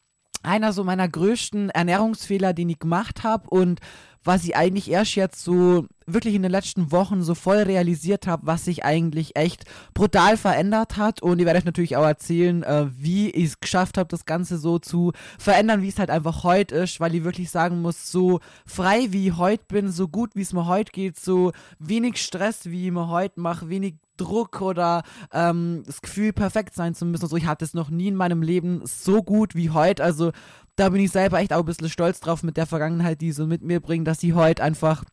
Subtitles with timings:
[0.43, 3.81] einer so meiner größten Ernährungsfehler, den ich gemacht habe und
[4.27, 8.47] was ich eigentlich erst jetzt so wirklich in den letzten Wochen so voll realisiert habe,
[8.47, 9.65] was sich eigentlich echt
[9.95, 11.23] brutal verändert hat.
[11.23, 14.59] Und ich werde euch natürlich auch erzählen, äh, wie ich es geschafft habe, das Ganze
[14.59, 18.41] so zu verändern, wie es halt einfach heute ist, weil ich wirklich sagen muss, so
[18.67, 22.67] frei wie ich heute bin, so gut wie es mir heute geht, so wenig Stress
[22.67, 25.03] wie ich mir heute mache, wenig Druck oder
[25.33, 27.25] ähm, das Gefühl, perfekt sein zu müssen.
[27.25, 30.03] Also ich hatte es noch nie in meinem Leben so gut wie heute.
[30.03, 30.33] Also
[30.77, 33.47] da bin ich selber echt auch ein bisschen stolz drauf mit der Vergangenheit, die so
[33.47, 35.05] mit mir bringt, dass sie heute einfach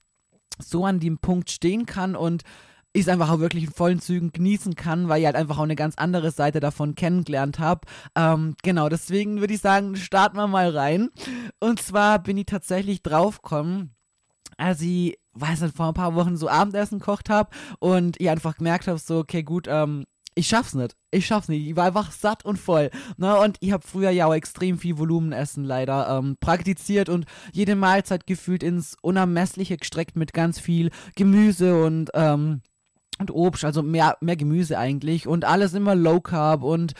[0.60, 2.44] so an dem Punkt stehen kann und
[2.94, 5.64] ich es einfach auch wirklich in vollen Zügen genießen kann, weil ich halt einfach auch
[5.64, 7.82] eine ganz andere Seite davon kennengelernt habe.
[8.16, 11.10] Ähm, genau, deswegen würde ich sagen, starten wir mal rein.
[11.60, 13.96] Und zwar bin ich tatsächlich draufgekommen,
[14.58, 18.58] als ich weiß nicht, vor ein paar Wochen so Abendessen gekocht habe und ich einfach
[18.58, 20.96] gemerkt habe, so, okay, gut, ähm, ich schaff's nicht.
[21.12, 21.68] Ich schaff's nicht.
[21.68, 22.90] Ich war einfach satt und voll.
[23.18, 23.38] Ne?
[23.40, 28.26] Und ich habe früher ja auch extrem viel Volumenessen leider ähm, praktiziert und jede Mahlzeit
[28.26, 32.62] gefühlt ins Unermessliche gestreckt mit ganz viel Gemüse und ähm,
[33.20, 36.94] und Obst, also mehr, mehr Gemüse eigentlich und alles immer Low Carb und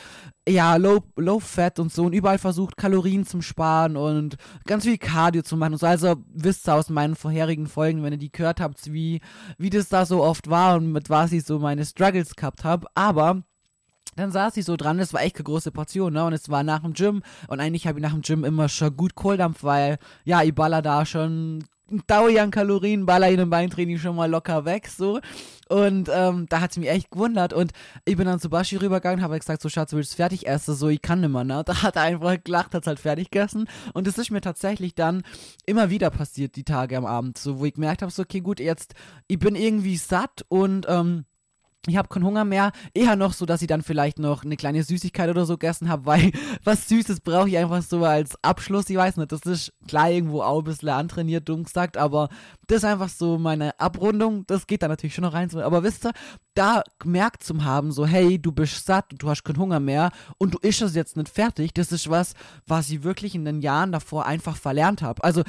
[0.48, 4.98] ja, Low, Low Fat und so und überall versucht Kalorien zu sparen und ganz viel
[4.98, 5.86] Cardio zu machen und so.
[5.86, 9.20] Also wisst ihr aus meinen vorherigen Folgen, wenn ihr die gehört habt, wie,
[9.58, 12.86] wie das da so oft war und mit was ich so meine Struggles gehabt habe.
[12.94, 13.42] Aber
[14.16, 16.24] dann saß ich so dran, es war echt eine große Portion, ne?
[16.24, 18.96] Und es war nach dem Gym und eigentlich habe ich nach dem Gym immer schon
[18.96, 21.64] gut Kohldampf, weil ja, ich baller da schon
[22.06, 25.20] Dauer an Kalorien, baller in einem Beintraining schon mal locker weg, so.
[25.68, 27.52] Und ähm, da hat es mich echt gewundert.
[27.52, 27.72] Und
[28.04, 30.74] ich bin dann zu Bashi rübergegangen, habe gesagt, so Schatz, willst du fertig essen?
[30.74, 31.62] So, ich kann nimmer, ne?
[31.66, 33.68] Da hat er einfach gelacht, hat halt fertig gegessen.
[33.92, 35.22] Und das ist mir tatsächlich dann
[35.66, 38.60] immer wieder passiert, die Tage am Abend, so, wo ich gemerkt habe, so, okay, gut,
[38.60, 38.94] jetzt,
[39.26, 41.24] ich bin irgendwie satt und, ähm,
[41.86, 42.72] ich habe keinen Hunger mehr.
[42.94, 46.06] Eher noch so, dass ich dann vielleicht noch eine kleine Süßigkeit oder so gegessen habe,
[46.06, 46.32] weil
[46.64, 48.88] was Süßes brauche ich einfach so als Abschluss.
[48.90, 52.28] Ich weiß nicht, das ist klar irgendwo auch ein bisschen antrainiert, dumm gesagt, aber
[52.66, 54.46] das ist einfach so meine Abrundung.
[54.46, 55.54] Das geht da natürlich schon noch rein.
[55.54, 56.12] Aber wisst ihr,
[56.54, 60.54] da gemerkt zu haben, so, hey, du bist satt, du hast keinen Hunger mehr und
[60.54, 62.34] du isst es jetzt nicht fertig, das ist was,
[62.66, 65.22] was ich wirklich in den Jahren davor einfach verlernt habe.
[65.22, 65.42] Also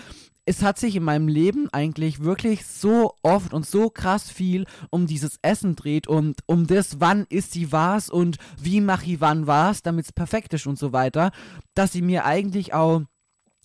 [0.46, 5.08] es hat sich in meinem Leben eigentlich wirklich so oft und so krass viel um
[5.08, 9.48] dieses Essen dreht und um das, wann ist sie was und wie mache ich wann
[9.48, 11.32] was, damit es perfekt ist und so weiter,
[11.74, 13.02] dass sie mir eigentlich auch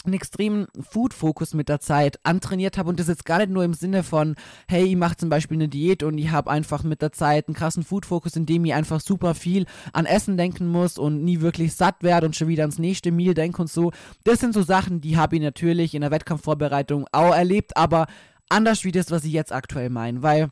[0.04, 3.74] einen extremen Food-Fokus mit der Zeit antrainiert habe und das jetzt gar nicht nur im
[3.74, 4.34] Sinne von,
[4.68, 7.54] hey, ich mache zum Beispiel eine Diät und ich habe einfach mit der Zeit einen
[7.54, 11.74] krassen Food-Fokus, in dem ich einfach super viel an Essen denken muss und nie wirklich
[11.74, 13.92] satt werde und schon wieder ans nächste Meal denke und so.
[14.24, 18.06] Das sind so Sachen, die habe ich natürlich in der Wettkampfvorbereitung auch erlebt, aber
[18.48, 20.50] anders wie das, was ich jetzt aktuell meine, weil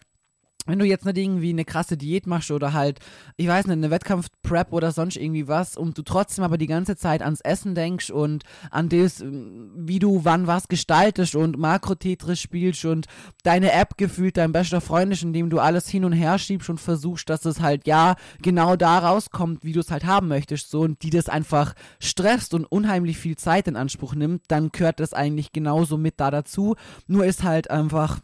[0.69, 3.01] wenn du jetzt nicht irgendwie eine krasse Diät machst oder halt,
[3.37, 6.97] ich weiß nicht, eine Wettkampf-Prep oder sonst irgendwie was und du trotzdem aber die ganze
[6.97, 12.85] Zeit ans Essen denkst und an das, wie du wann was gestaltest und Makro-Tetris spielst
[12.85, 13.07] und
[13.43, 16.81] deine App gefühlt dein bester Freund ist, indem du alles hin und her schiebst und
[16.81, 20.81] versuchst, dass es halt ja genau da rauskommt, wie du es halt haben möchtest, so
[20.81, 25.15] und die das einfach stresst und unheimlich viel Zeit in Anspruch nimmt, dann gehört das
[25.15, 26.77] eigentlich genauso mit da dazu.
[27.07, 28.21] Nur ist halt einfach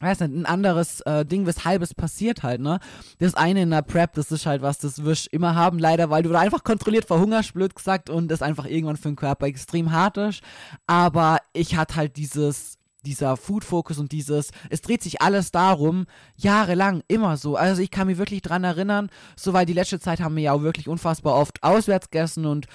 [0.00, 2.78] weiß nicht, ein anderes äh, Ding, weshalb es passiert halt, ne?
[3.18, 6.22] Das eine in der Prep, das ist halt was, das wirst immer haben, leider, weil
[6.22, 9.92] du da einfach kontrolliert verhungerst, blöd gesagt, und das einfach irgendwann für den Körper extrem
[9.92, 10.42] hart ist.
[10.86, 17.02] Aber ich hatte halt dieses, dieser Food-Fokus und dieses, es dreht sich alles darum, jahrelang,
[17.08, 17.56] immer so.
[17.56, 20.52] Also ich kann mich wirklich dran erinnern, so weil die letzte Zeit haben wir ja
[20.52, 22.66] auch wirklich unfassbar oft auswärts gegessen und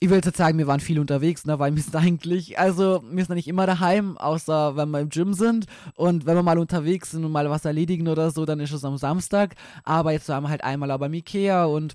[0.00, 3.24] ich will jetzt sagen, wir waren viel unterwegs, ne, weil wir sind eigentlich, also wir
[3.24, 7.10] sind nicht immer daheim, außer wenn wir im Gym sind und wenn wir mal unterwegs
[7.10, 9.54] sind und mal was erledigen oder so, dann ist es am Samstag,
[9.84, 11.94] aber jetzt waren wir halt einmal auch beim Ikea und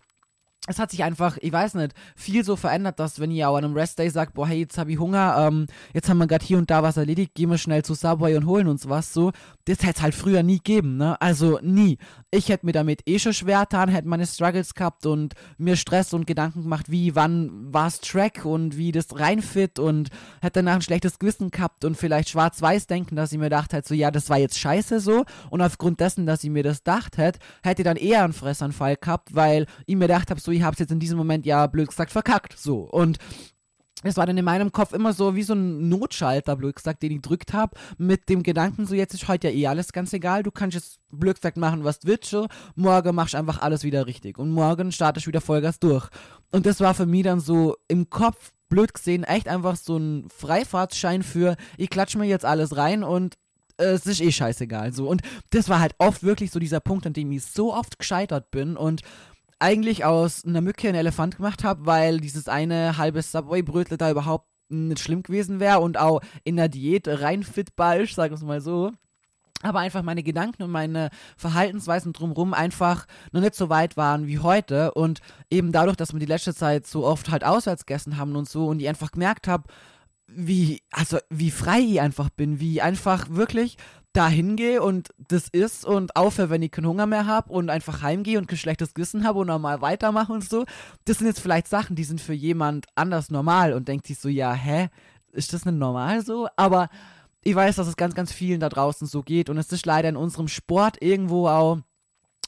[0.68, 3.65] es hat sich einfach, ich weiß nicht, viel so verändert, dass wenn ihr auch an
[3.65, 6.57] einem Restday sagt, boah, hey, jetzt habe ich Hunger, ähm, jetzt haben wir gerade hier
[6.57, 9.33] und da was erledigt, gehen wir schnell zu Subway und holen uns was, so,
[9.65, 11.21] das hätte es halt früher nie gegeben, ne?
[11.21, 11.98] Also nie.
[12.31, 16.13] Ich hätte mir damit eh schon schwer getan, hätte meine Struggles gehabt und mir Stress
[16.13, 20.10] und Gedanken gemacht, wie, wann war's Track und wie das reinfit und
[20.42, 23.89] hätte danach ein schlechtes Gewissen gehabt und vielleicht schwarz-weiß denken, dass ich mir gedacht hätte,
[23.89, 27.18] so, ja, das war jetzt scheiße so und aufgrund dessen, dass ich mir das gedacht
[27.18, 30.63] hätte, hätte ich dann eher einen Fressanfall gehabt, weil ich mir gedacht habe, so, ich
[30.63, 32.57] hab's jetzt in diesem Moment ja blöd gesagt verkackt.
[32.57, 32.81] So.
[32.81, 33.17] Und
[34.03, 37.11] es war dann in meinem Kopf immer so wie so ein Notschalter, blöd gesagt, den
[37.11, 40.44] ich drückt habe, mit dem Gedanken, so jetzt ist heute ja eh alles ganz egal,
[40.44, 42.35] du kannst jetzt blöd gesagt machen, was du willst,
[42.75, 46.09] morgen machst du einfach alles wieder richtig und morgen startest du wieder Vollgas durch.
[46.51, 50.27] Und das war für mich dann so im Kopf, blöd gesehen, echt einfach so ein
[50.29, 53.38] Freifahrtschein für, ich klatsch mir jetzt alles rein und
[53.77, 54.94] äh, es ist eh scheißegal.
[54.94, 55.07] So.
[55.07, 55.21] Und
[55.51, 58.75] das war halt oft wirklich so dieser Punkt, an dem ich so oft gescheitert bin
[58.75, 59.01] und
[59.63, 64.50] eigentlich aus einer Mücke einen Elefant gemacht habe, weil dieses eine halbe Subway-Brötle da überhaupt
[64.68, 68.42] nicht schlimm gewesen wäre und auch in der Diät rein fit war, ich sag es
[68.42, 68.92] mal so.
[69.62, 74.39] Aber einfach meine Gedanken und meine Verhaltensweisen drumherum einfach noch nicht so weit waren wie
[74.39, 74.92] heute.
[74.92, 78.50] Und eben dadurch, dass wir die letzte Zeit so oft halt auswärts gegessen haben und
[78.50, 79.63] so und ich einfach gemerkt habe,
[80.35, 83.77] wie, also wie frei ich einfach bin, wie einfach wirklich
[84.13, 88.03] da hingehe und das ist und aufhöre, wenn ich keinen Hunger mehr habe und einfach
[88.03, 90.65] heimgehe und kein schlechtes Gewissen habe und normal weitermache und so.
[91.06, 94.30] Das sind jetzt vielleicht Sachen, die sind für jemand anders normal und denkt sich so,
[94.30, 94.89] ja, hä,
[95.31, 96.47] ist das nicht normal so?
[96.56, 96.89] Aber
[97.41, 100.09] ich weiß, dass es ganz, ganz vielen da draußen so geht und es ist leider
[100.09, 101.79] in unserem Sport irgendwo auch,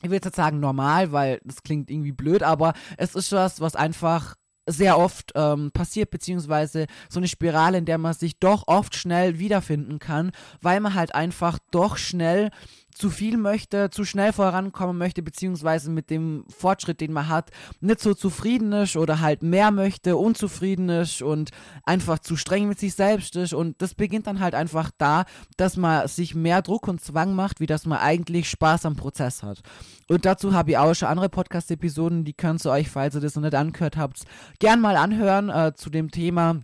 [0.04, 3.76] ich will jetzt sagen normal, weil das klingt irgendwie blöd, aber es ist was, was
[3.76, 4.36] einfach
[4.66, 9.40] sehr oft ähm, passiert, beziehungsweise so eine Spirale, in der man sich doch oft schnell
[9.40, 10.32] wiederfinden kann,
[10.62, 12.50] weil man halt einfach doch schnell
[12.95, 17.51] zu viel möchte, zu schnell vorankommen möchte, beziehungsweise mit dem Fortschritt, den man hat,
[17.81, 21.51] nicht so zufrieden ist oder halt mehr möchte, unzufrieden ist und
[21.83, 23.53] einfach zu streng mit sich selbst ist.
[23.53, 25.25] Und das beginnt dann halt einfach da,
[25.57, 29.44] dass man sich mehr Druck und Zwang macht, wie dass man eigentlich Spaß am Prozess
[29.44, 29.62] hat.
[30.07, 33.36] Und dazu habe ich auch schon andere Podcast-Episoden, die könnt ihr euch, falls ihr das
[33.36, 34.24] noch nicht angehört habt,
[34.59, 36.62] gern mal anhören äh, zu dem Thema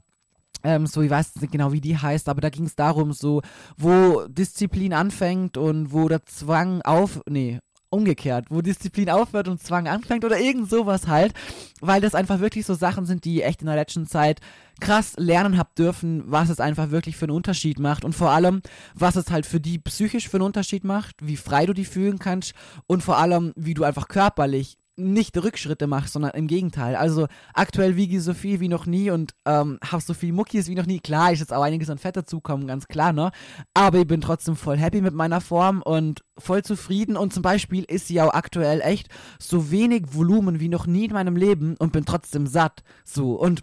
[0.63, 3.41] ähm, so, ich weiß nicht genau, wie die heißt, aber da ging es darum, so,
[3.77, 7.59] wo Disziplin anfängt und wo der Zwang auf, nee,
[7.91, 11.33] umgekehrt, wo Disziplin aufhört und Zwang anfängt oder irgend sowas halt,
[11.81, 14.39] weil das einfach wirklich so Sachen sind, die echt in der letzten Zeit
[14.79, 18.61] krass lernen hab dürfen, was es einfach wirklich für einen Unterschied macht und vor allem,
[18.95, 22.17] was es halt für die psychisch für einen Unterschied macht, wie frei du die fühlen
[22.17, 22.53] kannst
[22.87, 26.95] und vor allem, wie du einfach körperlich nicht Rückschritte mache, sondern im Gegenteil.
[26.95, 30.67] Also aktuell wiege ich so viel wie noch nie und ähm, habe so viel Muckis
[30.67, 30.99] wie noch nie.
[30.99, 33.31] Klar, ist jetzt auch einiges an Fett dazukommen, ganz klar, ne?
[33.73, 37.17] Aber ich bin trotzdem voll happy mit meiner Form und voll zufrieden.
[37.17, 39.07] Und zum Beispiel ist sie auch aktuell echt
[39.39, 42.83] so wenig Volumen wie noch nie in meinem Leben und bin trotzdem satt.
[43.03, 43.33] So.
[43.33, 43.61] Und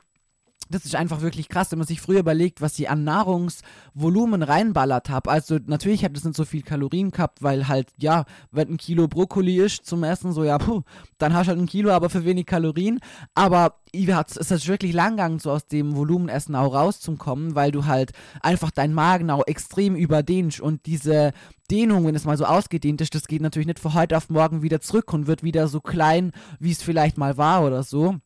[0.71, 5.09] das ist einfach wirklich krass, wenn man sich früher überlegt, was ich an Nahrungsvolumen reinballert
[5.09, 5.31] habe.
[5.31, 9.09] Also natürlich hat es nicht so viel Kalorien gehabt, weil halt, ja, wenn ein Kilo
[9.09, 10.83] Brokkoli ist zum Essen, so ja, puh,
[11.19, 13.01] dann hast du halt ein Kilo, aber für wenig Kalorien.
[13.35, 18.13] Aber es ist wirklich lang gegangen, so aus dem Volumenessen auch rauszukommen, weil du halt
[18.43, 21.33] einfach deinen Magen auch extrem überdehnst und diese
[21.71, 24.63] Dehnung, wenn es mal so ausgedehnt ist, das geht natürlich nicht von heute auf morgen
[24.63, 28.17] wieder zurück und wird wieder so klein, wie es vielleicht mal war oder so.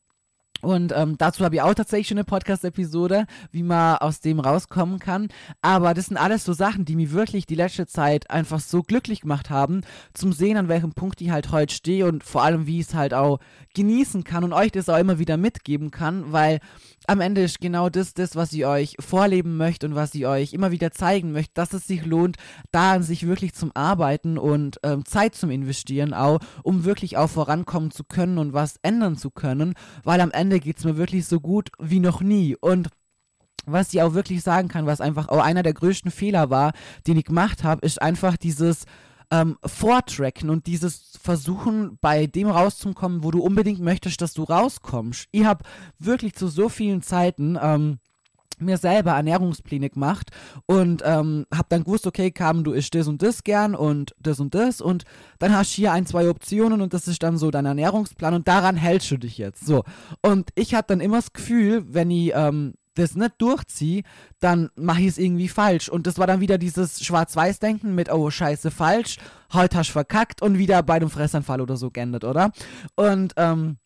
[0.62, 5.00] Und ähm, dazu habe ich auch tatsächlich schon eine Podcast-Episode, wie man aus dem rauskommen
[5.00, 5.28] kann.
[5.60, 9.22] Aber das sind alles so Sachen, die mir wirklich die letzte Zeit einfach so glücklich
[9.22, 9.80] gemacht haben,
[10.14, 12.94] zum Sehen, an welchem Punkt ich halt heute stehe und vor allem, wie ich es
[12.94, 13.40] halt auch
[13.74, 16.60] genießen kann und euch das auch immer wieder mitgeben kann, weil
[17.06, 20.52] am Ende ist genau das, das, was ich euch vorleben möchte und was ich euch
[20.52, 22.36] immer wieder zeigen möchte, dass es sich lohnt,
[22.70, 27.28] da an sich wirklich zum Arbeiten und ähm, Zeit zum Investieren auch, um wirklich auch
[27.28, 31.26] vorankommen zu können und was ändern zu können, weil am Ende geht es mir wirklich
[31.26, 32.56] so gut wie noch nie.
[32.60, 32.88] Und
[33.64, 36.72] was ich auch wirklich sagen kann, was einfach auch einer der größten Fehler war,
[37.06, 38.84] den ich gemacht habe, ist einfach dieses
[39.32, 45.26] ähm, Vortracken und dieses Versuchen, bei dem rauszukommen, wo du unbedingt möchtest, dass du rauskommst.
[45.32, 45.64] Ich habe
[45.98, 47.98] wirklich zu so vielen Zeiten ähm,
[48.58, 50.30] mir selber Ernährungspläne gemacht
[50.66, 54.38] und ähm, habe dann gewusst, okay, Carmen, du isst das und das gern und das
[54.38, 55.04] und das und
[55.38, 58.46] dann hast du hier ein, zwei Optionen und das ist dann so dein Ernährungsplan und
[58.46, 59.66] daran hältst du dich jetzt.
[59.66, 59.82] So.
[60.20, 64.02] Und ich hatte dann immer das Gefühl, wenn ich ähm, das nicht durchziehe,
[64.40, 65.88] dann mache ich es irgendwie falsch.
[65.88, 69.18] Und das war dann wieder dieses Schwarz-Weiß-Denken mit, oh, scheiße, falsch,
[69.52, 72.52] heute hast du verkackt und wieder bei einem Fressanfall oder so geendet, oder?
[72.96, 73.78] Und, ähm,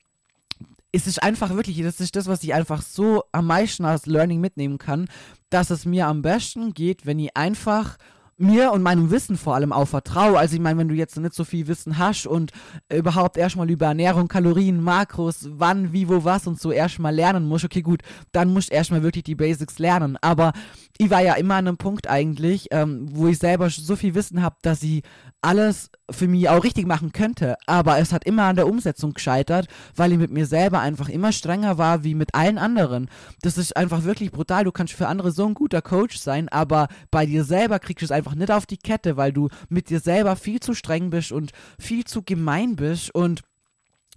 [0.92, 4.40] es ist einfach wirklich, das ist das, was ich einfach so am meisten als Learning
[4.40, 5.08] mitnehmen kann,
[5.50, 7.98] dass es mir am besten geht, wenn ich einfach
[8.38, 10.38] mir und meinem Wissen vor allem auch vertraue.
[10.38, 12.52] Also ich meine, wenn du jetzt nicht so viel Wissen hast und
[12.92, 17.64] überhaupt erstmal über Ernährung, Kalorien, Makros, wann, wie, wo, was und so erstmal lernen musst,
[17.64, 18.02] okay gut,
[18.32, 20.18] dann musst du erstmal wirklich die Basics lernen.
[20.20, 20.52] Aber
[20.98, 24.42] ich war ja immer an einem Punkt eigentlich, ähm, wo ich selber so viel Wissen
[24.42, 25.02] habe, dass ich
[25.42, 27.56] alles für mich auch richtig machen könnte.
[27.66, 31.32] Aber es hat immer an der Umsetzung gescheitert, weil ich mit mir selber einfach immer
[31.32, 33.08] strenger war wie mit allen anderen.
[33.42, 34.64] Das ist einfach wirklich brutal.
[34.64, 38.06] Du kannst für andere so ein guter Coach sein, aber bei dir selber kriegst du
[38.06, 41.32] es einfach nicht auf die Kette, weil du mit dir selber viel zu streng bist
[41.32, 43.42] und viel zu gemein bist und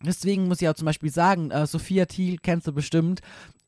[0.01, 3.19] Deswegen muss ich auch zum Beispiel sagen, äh, Sophia Thiel kennst du bestimmt.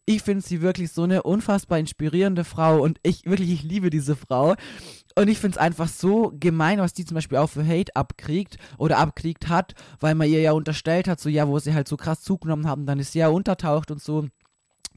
[0.06, 4.16] Ich finde sie wirklich so eine unfassbar inspirierende Frau und ich wirklich, ich liebe diese
[4.16, 4.56] Frau.
[5.16, 8.58] Und ich finde es einfach so gemein, was die zum Beispiel auch für Hate abkriegt
[8.78, 11.98] oder abkriegt hat, weil man ihr ja unterstellt hat, so ja, wo sie halt so
[11.98, 14.28] krass zugenommen haben, dann ist sie ja untertaucht und so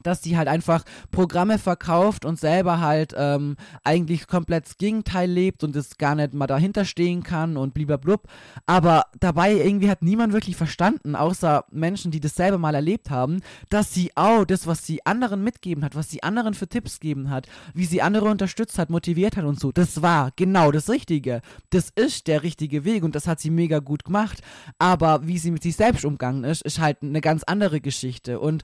[0.03, 5.63] dass die halt einfach Programme verkauft und selber halt ähm, eigentlich komplett das Gegenteil lebt
[5.63, 8.27] und es gar nicht mal dahinter stehen kann und blub.
[8.65, 13.41] Aber dabei irgendwie hat niemand wirklich verstanden, außer Menschen, die das selber mal erlebt haben,
[13.69, 17.29] dass sie auch das, was sie anderen mitgeben hat, was sie anderen für Tipps gegeben
[17.29, 21.41] hat, wie sie andere unterstützt hat, motiviert hat und so, das war genau das Richtige.
[21.69, 24.41] Das ist der richtige Weg und das hat sie mega gut gemacht.
[24.79, 28.39] Aber wie sie mit sich selbst umgegangen ist, ist halt eine ganz andere Geschichte.
[28.39, 28.63] Und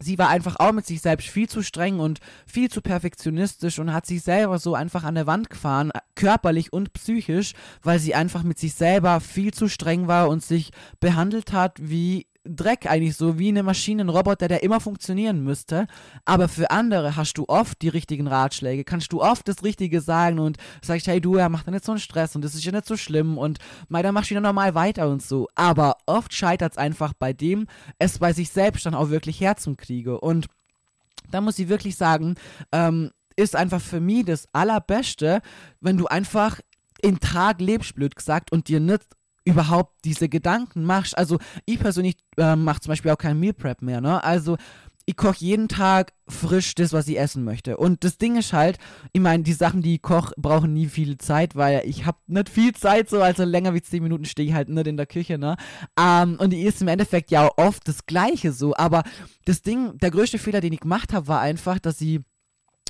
[0.00, 3.92] sie war einfach auch mit sich selbst viel zu streng und viel zu perfektionistisch und
[3.92, 7.52] hat sich selber so einfach an der Wand gefahren, körperlich und psychisch,
[7.82, 12.26] weil sie einfach mit sich selber viel zu streng war und sich behandelt hat wie
[12.44, 15.86] Dreck eigentlich so wie eine Maschine, ein Roboter, der immer funktionieren müsste.
[16.24, 20.38] Aber für andere hast du oft die richtigen Ratschläge, kannst du oft das Richtige sagen
[20.38, 22.72] und sagst, hey du, er macht da nicht so einen Stress und das ist ja
[22.72, 25.48] nicht so schlimm und mei, dann machst du wieder normal weiter und so.
[25.54, 27.66] Aber oft scheitert es einfach bei dem,
[27.98, 30.18] es bei sich selbst dann auch wirklich herzukriege.
[30.18, 30.46] Und
[31.30, 32.36] da muss ich wirklich sagen,
[32.72, 35.40] ähm, ist einfach für mich das Allerbeste,
[35.80, 36.60] wenn du einfach
[37.02, 39.04] in Tag lebst, blöd gesagt, und dir nicht
[39.44, 41.16] überhaupt diese Gedanken machst.
[41.16, 44.22] Also ich persönlich äh, mache zum Beispiel auch kein Meal Prep mehr, ne?
[44.22, 44.56] Also
[45.06, 47.76] ich koche jeden Tag frisch das, was ich essen möchte.
[47.76, 48.78] Und das Ding ist halt,
[49.12, 52.48] ich meine, die Sachen, die ich koche, brauchen nie viel Zeit, weil ich habe nicht
[52.48, 55.36] viel Zeit, so also länger wie 10 Minuten stehe ich halt nicht in der Küche,
[55.36, 55.56] ne?
[55.98, 58.76] Ähm, und die ist im Endeffekt ja oft das Gleiche so.
[58.76, 59.02] Aber
[59.46, 62.20] das Ding, der größte Fehler, den ich gemacht habe, war einfach, dass ich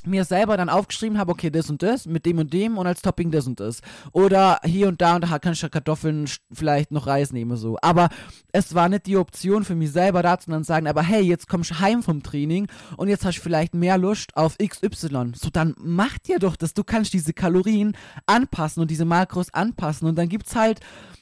[0.05, 3.01] mir selber dann aufgeschrieben habe, okay, das und das, mit dem und dem und als
[3.01, 3.81] Topping das und das.
[4.11, 7.77] Oder hier und da und da kann ich Kartoffeln, vielleicht noch Reis nehmen, so.
[7.81, 8.09] Aber
[8.51, 11.71] es war nicht die Option für mich selber dazu dann sagen, aber hey, jetzt kommst
[11.71, 12.67] du heim vom Training
[12.97, 15.31] und jetzt hast du vielleicht mehr Lust auf XY.
[15.35, 16.73] So, dann mach dir doch das.
[16.73, 20.79] Du kannst diese Kalorien anpassen und diese Makros anpassen und dann gibt's halt,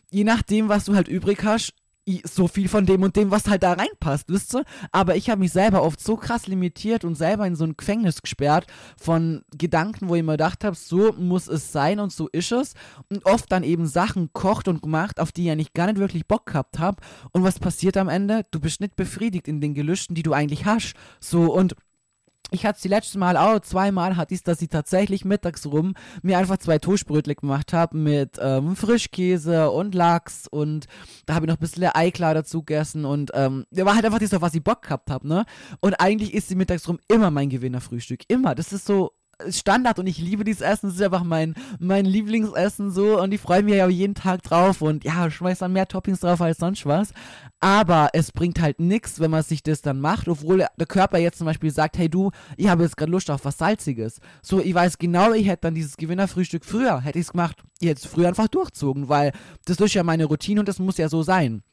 [0.09, 1.74] je nachdem, was du halt übrig hast,
[2.25, 4.63] so viel von dem und dem, was halt da reinpasst, wisst ihr?
[4.91, 8.21] Aber ich habe mich selber oft so krass limitiert und selber in so ein Gefängnis
[8.21, 8.67] gesperrt
[8.99, 12.73] von Gedanken, wo ich mir gedacht habe, so muss es sein und so ist es.
[13.09, 15.99] Und oft dann eben Sachen kocht und gemacht, auf die ich ja nicht gar nicht
[15.99, 17.01] wirklich Bock gehabt habe.
[17.31, 18.45] Und was passiert am Ende?
[18.51, 20.93] Du bist nicht befriedigt in den Gelüsten, die du eigentlich hast.
[21.19, 21.75] So und
[22.51, 25.93] ich hatte es die letzte Mal auch, zweimal hatte ich dass ich tatsächlich mittags rum
[26.21, 30.87] mir einfach zwei Toastbrötchen gemacht habe mit ähm, Frischkäse und Lachs und
[31.25, 34.33] da habe ich noch ein bisschen Eiklar dazu gegessen und ähm, war halt einfach das,
[34.33, 35.45] auf was ich Bock gehabt habe, ne?
[35.79, 38.55] Und eigentlich ist die mittags rum immer mein Gewinnerfrühstück, immer.
[38.55, 39.11] Das ist so,
[39.50, 40.89] Standard und ich liebe dieses Essen.
[40.89, 44.81] Es ist einfach mein, mein Lieblingsessen so und ich freue mich ja jeden Tag drauf
[44.81, 47.13] und ja, schmeiß dann mehr Toppings drauf als sonst was.
[47.60, 51.38] Aber es bringt halt nichts, wenn man sich das dann macht, obwohl der Körper jetzt
[51.38, 54.19] zum Beispiel sagt, hey du, ich habe jetzt gerade Lust auf was Salziges.
[54.41, 58.05] So, ich weiß genau, ich hätte dann dieses Gewinnerfrühstück früher, hätte ich es gemacht, es
[58.05, 59.31] früher einfach durchzogen, weil
[59.65, 61.63] das ist ja meine Routine und das muss ja so sein.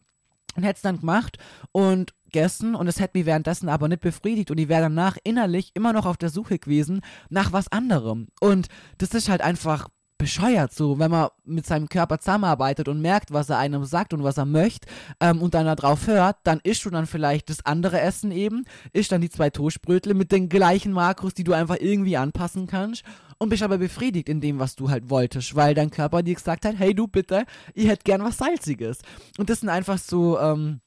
[0.56, 1.38] Und hätte es dann gemacht
[1.72, 5.70] und gegessen und es hätte mich währenddessen aber nicht befriedigt und ich wäre danach innerlich
[5.74, 8.28] immer noch auf der Suche gewesen nach was anderem.
[8.40, 13.32] Und das ist halt einfach bescheuert so, wenn man mit seinem Körper zusammenarbeitet und merkt,
[13.32, 14.88] was er einem sagt und was er möchte
[15.20, 19.12] ähm, und dann darauf hört, dann isst du dann vielleicht das andere Essen eben, isst
[19.12, 23.02] dann die zwei Toastbrötle mit den gleichen Makros, die du einfach irgendwie anpassen kannst
[23.38, 26.64] und bist aber befriedigt in dem, was du halt wolltest, weil dein Körper dir gesagt
[26.64, 28.98] hat, hey du bitte, ich hätte gern was Salziges.
[29.38, 30.80] Und das sind einfach so, ähm,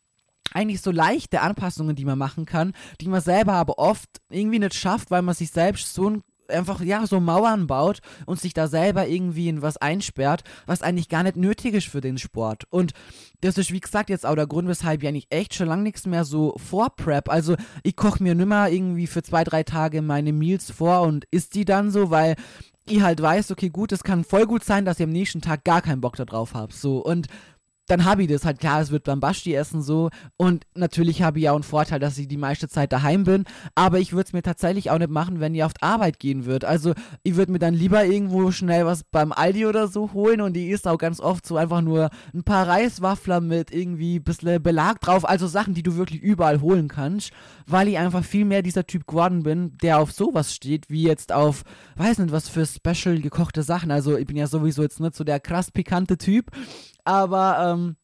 [0.54, 4.74] eigentlich so leichte Anpassungen, die man machen kann, die man selber aber oft irgendwie nicht
[4.74, 8.68] schafft, weil man sich selbst so ein einfach ja so Mauern baut und sich da
[8.68, 12.66] selber irgendwie in was einsperrt, was eigentlich gar nicht nötig ist für den Sport.
[12.70, 12.94] Und
[13.42, 16.06] das ist wie gesagt jetzt auch der Grund, weshalb ich eigentlich echt schon lange nichts
[16.06, 17.30] mehr so vorprep.
[17.30, 21.56] Also ich koche mir nimmer irgendwie für zwei, drei Tage meine Meals vor und isst
[21.56, 22.36] die dann so, weil
[22.86, 25.64] ich halt weiß, okay, gut, es kann voll gut sein, dass ich am nächsten Tag
[25.64, 26.74] gar keinen Bock darauf habe.
[26.74, 27.28] So und
[27.90, 30.10] dann habe ich das halt, klar, es wird beim Basti essen so.
[30.38, 33.46] Und natürlich habe ich ja auch einen Vorteil, dass ich die meiste Zeit daheim bin,
[33.76, 36.46] aber ich würde es mir tatsächlich auch nicht machen, wenn ich auf die Arbeit gehen
[36.46, 36.68] würde.
[36.68, 36.94] Also
[37.24, 40.42] ich würde mir dann lieber irgendwo schnell was beim Aldi oder so holen.
[40.42, 44.24] Und die ist auch ganz oft so einfach nur ein paar Reiswaffler mit irgendwie ein
[44.24, 47.32] bisschen Belag drauf, also Sachen, die du wirklich überall holen kannst,
[47.66, 51.32] weil ich einfach viel mehr dieser Typ geworden bin, der auf sowas steht, wie jetzt
[51.32, 51.64] auf,
[51.96, 53.92] weiß nicht, was für special gekochte Sachen.
[53.92, 56.52] Also ich bin ja sowieso jetzt nicht so der krass pikante Typ,
[57.10, 57.96] aber ähm,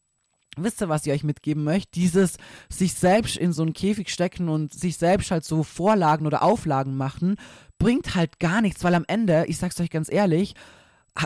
[0.56, 1.92] wisst ihr, was ich euch mitgeben möchte?
[1.92, 6.42] Dieses sich selbst in so einen Käfig stecken und sich selbst halt so Vorlagen oder
[6.42, 7.36] Auflagen machen,
[7.78, 10.54] bringt halt gar nichts, weil am Ende, ich sag's euch ganz ehrlich,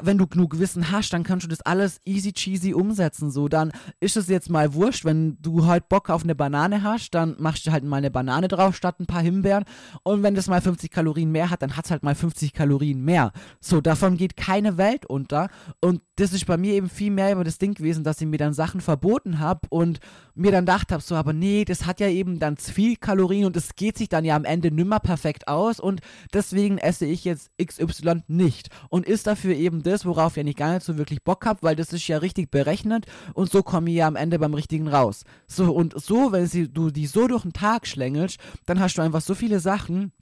[0.03, 3.31] wenn du genug Wissen hast, dann kannst du das alles easy cheesy umsetzen.
[3.31, 7.15] So, dann ist es jetzt mal wurscht, wenn du halt Bock auf eine Banane hast,
[7.15, 9.65] dann machst du halt mal eine Banane drauf statt ein paar Himbeeren.
[10.03, 13.05] Und wenn das mal 50 Kalorien mehr hat, dann hat es halt mal 50 Kalorien
[13.05, 13.33] mehr.
[13.61, 15.49] So, davon geht keine Welt unter.
[15.81, 18.39] Und das ist bei mir eben viel mehr über das Ding gewesen, dass ich mir
[18.39, 20.01] dann Sachen verboten habe und
[20.35, 23.45] mir dann gedacht habe, so, aber nee, das hat ja eben dann zu viel Kalorien
[23.45, 26.01] und es geht sich dann ja am Ende nimmer perfekt aus und
[26.33, 30.75] deswegen esse ich jetzt XY nicht und ist dafür eben das, worauf ich nicht gar
[30.75, 33.97] nicht so wirklich Bock habe, weil das ist ja richtig berechnet und so komme ich
[33.97, 35.25] ja am Ende beim richtigen raus.
[35.47, 39.03] So und so, wenn sie, du die so durch den Tag schlängelst, dann hast du
[39.03, 40.13] einfach so viele Sachen,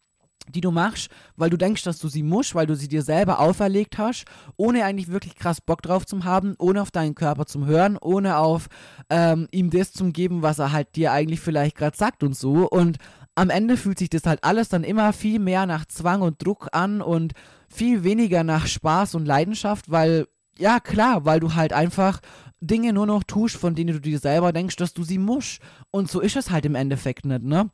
[0.54, 3.40] die du machst, weil du denkst, dass du sie musst, weil du sie dir selber
[3.40, 4.24] auferlegt hast,
[4.56, 8.38] ohne eigentlich wirklich krass Bock drauf zu haben, ohne auf deinen Körper zu hören, ohne
[8.38, 8.68] auf
[9.10, 12.68] ähm, ihm das zu geben, was er halt dir eigentlich vielleicht gerade sagt und so.
[12.68, 12.98] Und
[13.34, 16.68] am Ende fühlt sich das halt alles dann immer viel mehr nach Zwang und Druck
[16.72, 17.34] an und
[17.68, 22.20] viel weniger nach Spaß und Leidenschaft, weil, ja klar, weil du halt einfach
[22.60, 25.60] Dinge nur noch tust, von denen du dir selber denkst, dass du sie musst.
[25.90, 27.70] Und so ist es halt im Endeffekt nicht, ne?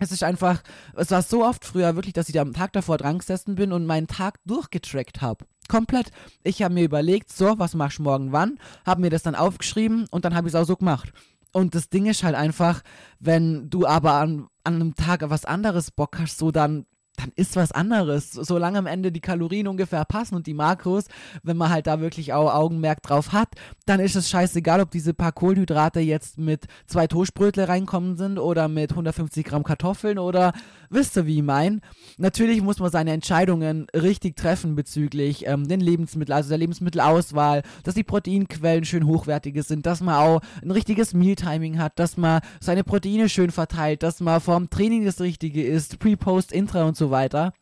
[0.00, 0.62] es ist einfach,
[0.96, 3.72] es war so oft früher wirklich, dass ich da am Tag davor dran gesessen bin
[3.72, 5.44] und meinen Tag durchgetrackt habe.
[5.68, 6.10] Komplett.
[6.42, 8.58] Ich habe mir überlegt, so, was machst du morgen wann?
[8.84, 11.12] Habe mir das dann aufgeschrieben und dann habe ich es auch so gemacht.
[11.52, 12.82] Und das Ding ist halt einfach,
[13.18, 16.86] wenn du aber an, an einem Tag was anderes Bock hast, so dann
[17.20, 18.32] dann ist was anderes.
[18.32, 21.04] Solange am Ende die Kalorien ungefähr passen und die Makros,
[21.42, 23.48] wenn man halt da wirklich auch Augenmerk drauf hat,
[23.86, 28.68] dann ist es scheißegal, ob diese paar Kohlenhydrate jetzt mit zwei Toastbrötle reinkommen sind oder
[28.68, 30.52] mit 150 Gramm Kartoffeln oder
[30.88, 31.80] wisst ihr, wie ich mein?
[32.18, 37.94] Natürlich muss man seine Entscheidungen richtig treffen bezüglich ähm, den Lebensmitteln, also der Lebensmittelauswahl, dass
[37.94, 42.84] die Proteinquellen schön hochwertige sind, dass man auch ein richtiges Mealtiming hat, dass man seine
[42.84, 47.09] Proteine schön verteilt, dass man vorm Training das Richtige ist, Pre, Post, Intra und so
[47.10, 47.52] weiter.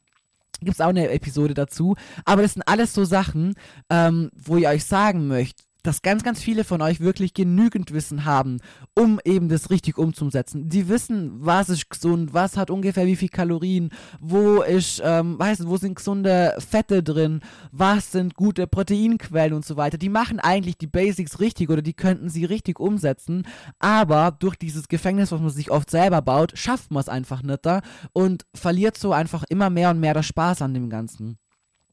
[0.61, 1.97] Gibt es auch eine Episode dazu.
[2.25, 3.55] Aber das sind alles so Sachen,
[3.91, 8.25] ähm, wo ihr euch sagen möchtet, dass ganz, ganz viele von euch wirklich genügend Wissen
[8.25, 8.59] haben,
[8.95, 10.69] um eben das richtig umzusetzen.
[10.69, 15.67] Die wissen, was ist gesund, was hat ungefähr wie viel Kalorien, wo ist, ähm, weiß
[15.67, 19.99] wo sind gesunde Fette drin, was sind gute Proteinquellen und so weiter.
[19.99, 23.47] Die machen eigentlich die Basics richtig oder die könnten sie richtig umsetzen,
[23.79, 27.65] aber durch dieses Gefängnis, was man sich oft selber baut, schafft man es einfach nicht
[27.65, 31.39] da und verliert so einfach immer mehr und mehr der Spaß an dem Ganzen.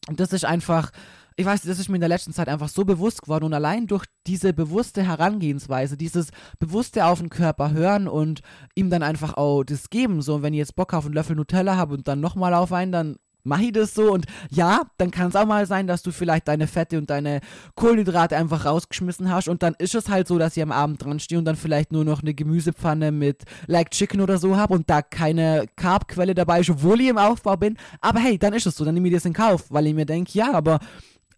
[0.08, 0.91] Und das ist einfach
[1.38, 3.88] ich weiß, das ist mir in der letzten Zeit einfach so bewusst geworden und allein
[3.88, 8.41] durch diese bewusste Herangehensweise, dieses bewusste auf den Körper hören und
[8.74, 11.76] ihm dann einfach auch das geben, so wenn ich jetzt Bock auf einen Löffel Nutella
[11.76, 15.28] habe und dann nochmal auf einen, dann mache ich das so und ja, dann kann
[15.28, 17.41] es auch mal sein, dass du vielleicht deine Fette und deine
[17.76, 21.19] Kohlenhydrate einfach rausgeschmissen hast und dann ist es halt so, dass ich am Abend dran
[21.19, 24.89] stehe und dann vielleicht nur noch eine Gemüsepfanne mit Like Chicken oder so habe und
[24.89, 28.76] da keine Carbquelle dabei ist, obwohl ich im Aufbau bin, aber hey, dann ist es
[28.76, 30.80] so, dann nehme ich das in Kauf, weil ich mir denke, ja, aber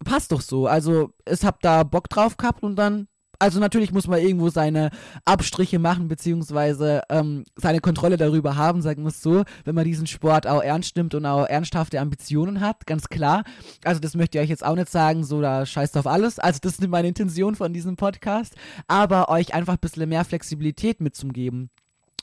[0.04, 0.66] passt doch so.
[0.66, 3.08] Also, es hab da Bock drauf gehabt und dann.
[3.40, 4.90] Also natürlich muss man irgendwo seine
[5.24, 10.08] Abstriche machen, beziehungsweise ähm, seine Kontrolle darüber haben, sagen wir es so, wenn man diesen
[10.08, 13.44] Sport auch ernst nimmt und auch ernsthafte Ambitionen hat, ganz klar.
[13.84, 16.40] Also das möchte ich euch jetzt auch nicht sagen, so da scheißt auf alles.
[16.40, 18.56] Also das ist meine Intention von diesem Podcast,
[18.88, 21.70] aber euch einfach ein bisschen mehr Flexibilität mitzugeben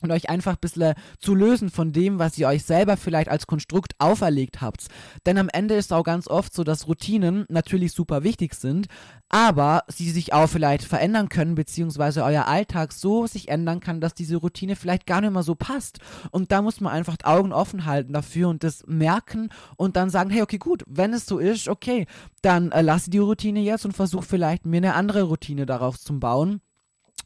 [0.05, 3.47] und euch einfach ein bisschen zu lösen von dem, was ihr euch selber vielleicht als
[3.47, 4.87] Konstrukt auferlegt habt.
[5.25, 8.87] Denn am Ende ist auch ganz oft so, dass Routinen natürlich super wichtig sind,
[9.29, 14.13] aber sie sich auch vielleicht verändern können, beziehungsweise euer Alltag so sich ändern kann, dass
[14.13, 15.99] diese Routine vielleicht gar nicht mehr so passt.
[16.31, 20.09] Und da muss man einfach die Augen offen halten dafür und das merken und dann
[20.09, 22.05] sagen, hey, okay, gut, wenn es so ist, okay,
[22.41, 26.19] dann äh, lasse die Routine jetzt und versuche vielleicht mir eine andere Routine darauf zu
[26.19, 26.61] bauen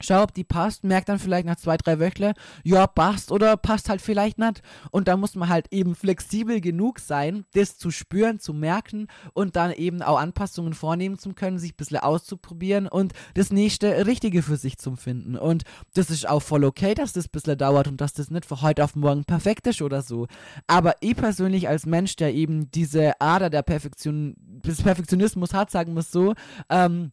[0.02, 2.34] Schau, ob die passt, merkt dann vielleicht nach zwei, drei Wöchle,
[2.64, 4.62] ja, passt oder passt halt vielleicht nicht.
[4.92, 9.56] Und da muss man halt eben flexibel genug sein, das zu spüren, zu merken und
[9.56, 14.42] dann eben auch Anpassungen vornehmen zu können, sich ein bisschen auszuprobieren und das nächste Richtige
[14.42, 15.36] für sich zu finden.
[15.36, 18.46] Und das ist auch voll okay, dass das ein bisschen dauert und dass das nicht
[18.46, 20.28] von heute auf morgen perfekt ist oder so.
[20.68, 25.94] Aber ich persönlich als Mensch, der eben diese Ader der Perfektion, des Perfektionismus hat, sagen
[25.94, 26.34] wir es so,
[26.70, 27.12] ähm,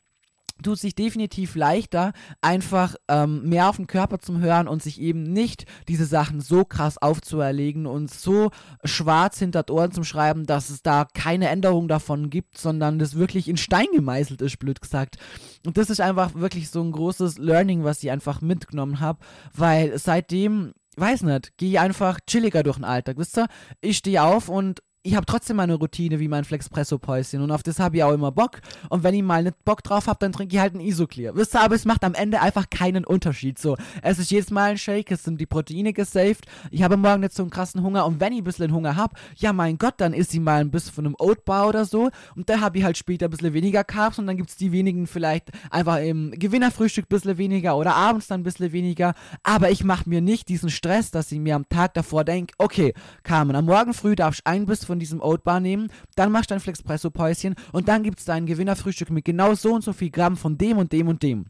[0.63, 5.23] tut sich definitiv leichter, einfach ähm, mehr auf den Körper zu hören und sich eben
[5.23, 8.51] nicht diese Sachen so krass aufzuerlegen und so
[8.85, 13.17] schwarz hinter die Ohren zu schreiben, dass es da keine Änderung davon gibt, sondern das
[13.17, 15.17] wirklich in Stein gemeißelt ist, blöd gesagt.
[15.67, 19.19] Und das ist einfach wirklich so ein großes Learning, was ich einfach mitgenommen habe,
[19.55, 23.47] weil seitdem weiß nicht, gehe ich einfach chilliger durch den Alltag, wisst ihr?
[23.81, 27.79] Ich stehe auf und ich habe trotzdem meine Routine wie mein Flexpresso-Päuschen und auf das
[27.79, 28.61] habe ich auch immer Bock.
[28.91, 31.37] Und wenn ich mal nicht Bock drauf habe, dann trinke ich halt ein Isoclear.
[31.37, 33.57] Wisst ihr, aber es macht am Ende einfach keinen Unterschied.
[33.59, 36.47] So, es ist jedes Mal ein Shake, es sind die Proteine gesaved.
[36.73, 39.15] Ich habe morgen nicht so einen krassen Hunger und wenn ich ein bisschen Hunger habe,
[39.37, 42.49] ja mein Gott, dann isst ich mal ein bisschen von einem Oatbar oder so und
[42.49, 45.07] da habe ich halt später ein bisschen weniger Carbs und dann gibt es die wenigen
[45.07, 49.15] vielleicht einfach im Gewinnerfrühstück ein bisschen weniger oder abends dann ein bisschen weniger.
[49.45, 52.93] Aber ich mache mir nicht diesen Stress, dass ich mir am Tag davor denke, okay,
[53.23, 56.55] Carmen, am Morgen früh darfst du ein bisschen von diesem Oatbar nehmen, dann machst du
[56.55, 60.37] ein Flexpresso-Päuschen und dann gibt es dein Gewinnerfrühstück mit genau so und so viel Gramm
[60.37, 61.47] von dem und dem und dem.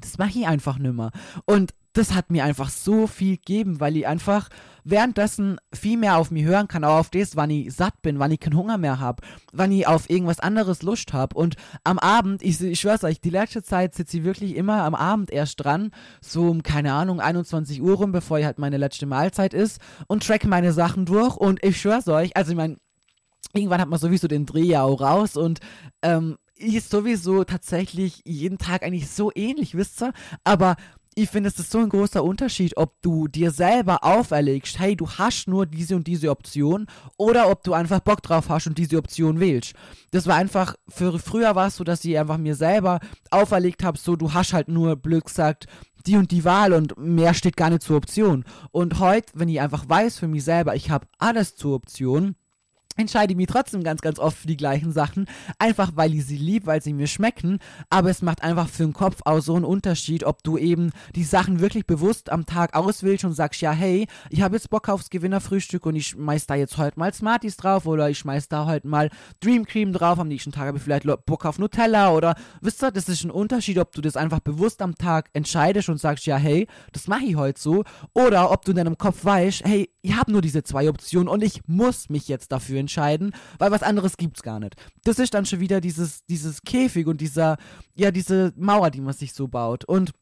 [0.00, 1.10] Das mache ich einfach nimmer.
[1.44, 4.48] Und das hat mir einfach so viel gegeben, weil ich einfach
[4.84, 8.30] währenddessen viel mehr auf mich hören kann, auch auf das, wann ich satt bin, wann
[8.30, 11.36] ich keinen Hunger mehr habe, wann ich auf irgendwas anderes Lust habe.
[11.36, 14.94] Und am Abend, ich, ich schwör's euch, die letzte Zeit sitze ich wirklich immer am
[14.94, 19.54] Abend erst dran, so um, keine Ahnung, 21 Uhr rum, bevor halt meine letzte Mahlzeit
[19.54, 21.36] ist und track meine Sachen durch.
[21.36, 22.78] Und ich schwör's euch, also ich meine,
[23.52, 25.60] irgendwann hat man sowieso den Dreh ja auch raus und
[26.02, 30.12] ähm, ist sowieso tatsächlich jeden Tag eigentlich so ähnlich, wisst ihr?
[30.44, 30.76] Aber
[31.14, 35.08] ich finde, es ist so ein großer Unterschied, ob du dir selber auferlegst, hey, du
[35.08, 38.96] hast nur diese und diese Option, oder ob du einfach Bock drauf hast und diese
[38.96, 39.74] Option wählst.
[40.10, 43.98] Das war einfach, für früher war es so, dass ich einfach mir selber auferlegt habe,
[43.98, 45.66] so, du hast halt nur, blöd gesagt,
[46.06, 48.44] die und die Wahl und mehr steht gar nicht zur Option.
[48.70, 52.34] Und heute, wenn ich einfach weiß für mich selber, ich habe alles zur Option,
[52.96, 55.26] entscheide ich mich trotzdem ganz, ganz oft für die gleichen Sachen,
[55.58, 57.58] einfach weil ich sie lieb, weil sie mir schmecken,
[57.90, 61.24] aber es macht einfach für den Kopf auch so einen Unterschied, ob du eben die
[61.24, 65.10] Sachen wirklich bewusst am Tag auswählst und sagst, ja, hey, ich habe jetzt Bock aufs
[65.10, 68.86] Gewinnerfrühstück und ich schmeiß da jetzt heute mal Smarties drauf oder ich schmeiß da heute
[68.86, 72.82] mal Dream Cream drauf, am nächsten Tag habe ich vielleicht Bock auf Nutella oder, wisst
[72.82, 76.26] ihr, das ist ein Unterschied, ob du das einfach bewusst am Tag entscheidest und sagst,
[76.26, 79.90] ja, hey, das mache ich heute so, oder ob du in deinem Kopf weißt, hey,
[80.02, 83.82] ich habe nur diese zwei Optionen und ich muss mich jetzt dafür entscheiden, weil was
[83.82, 84.76] anderes gibt's gar nicht.
[85.04, 87.56] Das ist dann schon wieder dieses, dieses Käfig und dieser,
[87.94, 89.84] ja, diese Mauer, die man sich so baut.
[89.84, 90.12] Und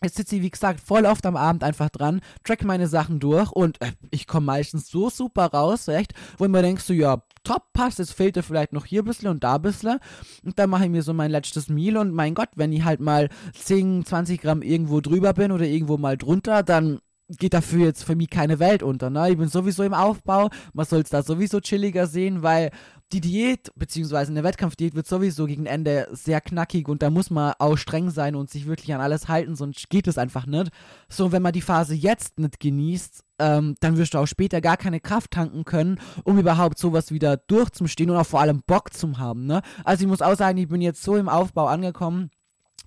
[0.00, 3.50] Jetzt sitze ich, wie gesagt, voll oft am Abend einfach dran, track meine Sachen durch
[3.50, 7.20] und äh, ich komme meistens so super raus, echt, wo ich mir denkst, so, ja,
[7.42, 9.98] top, passt, es fehlt dir vielleicht noch hier ein bisschen und da ein bisschen.
[10.44, 13.00] Und dann mache ich mir so mein letztes Meal und mein Gott, wenn ich halt
[13.00, 18.04] mal 10, 20 Gramm irgendwo drüber bin oder irgendwo mal drunter, dann geht dafür jetzt
[18.04, 19.10] für mich keine Welt unter.
[19.10, 19.30] Ne?
[19.30, 22.70] Ich bin sowieso im Aufbau, man soll es da sowieso chilliger sehen, weil
[23.12, 27.54] die Diät, beziehungsweise eine Wettkampfdiät wird sowieso gegen Ende sehr knackig und da muss man
[27.58, 30.70] auch streng sein und sich wirklich an alles halten, sonst geht es einfach nicht.
[31.08, 34.76] So, wenn man die Phase jetzt nicht genießt, ähm, dann wirst du auch später gar
[34.76, 39.18] keine Kraft tanken können, um überhaupt sowas wieder durchzustehen und auch vor allem Bock zu
[39.18, 39.46] haben.
[39.46, 39.62] Ne?
[39.84, 42.30] Also ich muss auch sagen, ich bin jetzt so im Aufbau angekommen,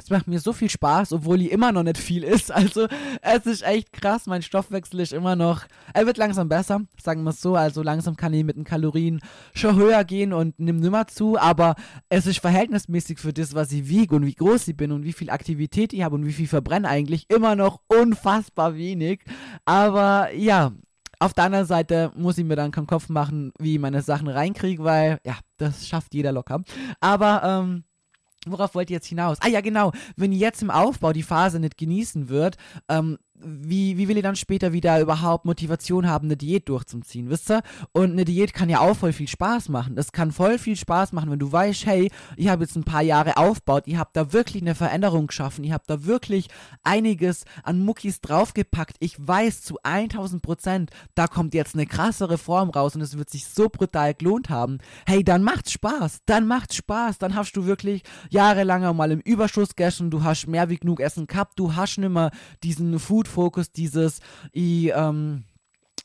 [0.04, 2.52] es macht mir so viel Spaß, obwohl die immer noch nicht viel ist.
[2.52, 2.88] Also
[3.22, 4.26] es ist echt krass.
[4.26, 5.64] Mein Stoffwechsel ist immer noch.
[5.94, 7.56] Er wird langsam besser, sagen wir es so.
[7.56, 9.20] Also langsam kann ich mit den Kalorien
[9.54, 11.38] schon höher gehen und nimm nimmer zu.
[11.40, 11.76] Aber
[12.10, 15.14] es ist verhältnismäßig für das, was ich wiege und wie groß ich bin und wie
[15.14, 19.24] viel Aktivität ich habe und wie viel verbrenne eigentlich immer noch unfassbar wenig.
[19.66, 20.72] Aber ja,
[21.20, 24.28] auf der anderen Seite muss ich mir dann keinen Kopf machen, wie ich meine Sachen
[24.28, 26.64] reinkriege, weil ja, das schafft jeder locker.
[27.00, 27.84] Aber ähm,
[28.47, 29.38] Worauf wollt ihr jetzt hinaus?
[29.41, 29.91] Ah ja, genau.
[30.15, 32.58] Wenn ihr jetzt im Aufbau die Phase nicht genießen wird,
[32.89, 37.51] ähm, wie, wie will ihr dann später wieder überhaupt Motivation haben, eine Diät durchzuziehen, wisst
[37.51, 37.62] ihr?
[37.91, 39.97] Und eine Diät kann ja auch voll viel Spaß machen.
[39.97, 43.01] Es kann voll viel Spaß machen, wenn du weißt, hey, ich habe jetzt ein paar
[43.01, 46.47] Jahre aufgebaut, ihr habt da wirklich eine Veränderung geschaffen, ihr habt da wirklich
[46.84, 48.97] einiges an Muckis draufgepackt.
[48.99, 53.30] Ich weiß zu 1000 Prozent, da kommt jetzt eine krassere Form raus und es wird
[53.30, 54.80] sich so brutal gelohnt haben.
[55.06, 59.75] Hey, dann macht's Spaß, dann macht's Spaß, dann hast du wirklich jahrelang mal im Überschuss
[59.75, 62.32] gegessen, du hast mehr wie genug Essen gehabt, du hast nicht mehr
[62.63, 64.20] diesen Food Fokus dieses,
[64.52, 65.44] ich, ähm,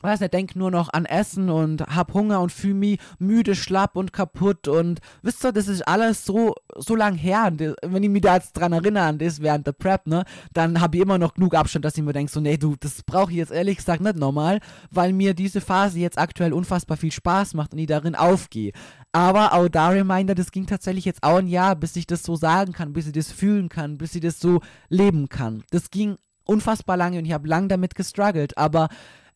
[0.03, 3.97] weiß nicht, denk nur noch an Essen und hab Hunger und fühl mich müde, schlapp
[3.97, 7.53] und kaputt und wisst ihr, das ist alles so, so lang her.
[7.83, 10.97] wenn ich mich da jetzt dran erinnere an das während der Prep, ne, dann habe
[10.97, 13.39] ich immer noch genug Abstand, dass ich mir denke, so, nee, du, das brauche ich
[13.39, 14.61] jetzt ehrlich gesagt nicht normal,
[14.91, 18.73] weil mir diese Phase jetzt aktuell unfassbar viel Spaß macht und ich darin aufgehe.
[19.13, 22.37] Aber auch da Reminder, das ging tatsächlich jetzt auch ein Jahr, bis ich das so
[22.37, 24.61] sagen kann, bis ich das fühlen kann, bis ich das so
[24.91, 25.65] leben kann.
[25.71, 28.89] Das ging unfassbar lange und ich habe lang damit gestruggelt, aber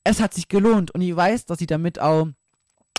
[0.05, 2.29] es hat sich gelohnt und ich weiß, dass ich damit auch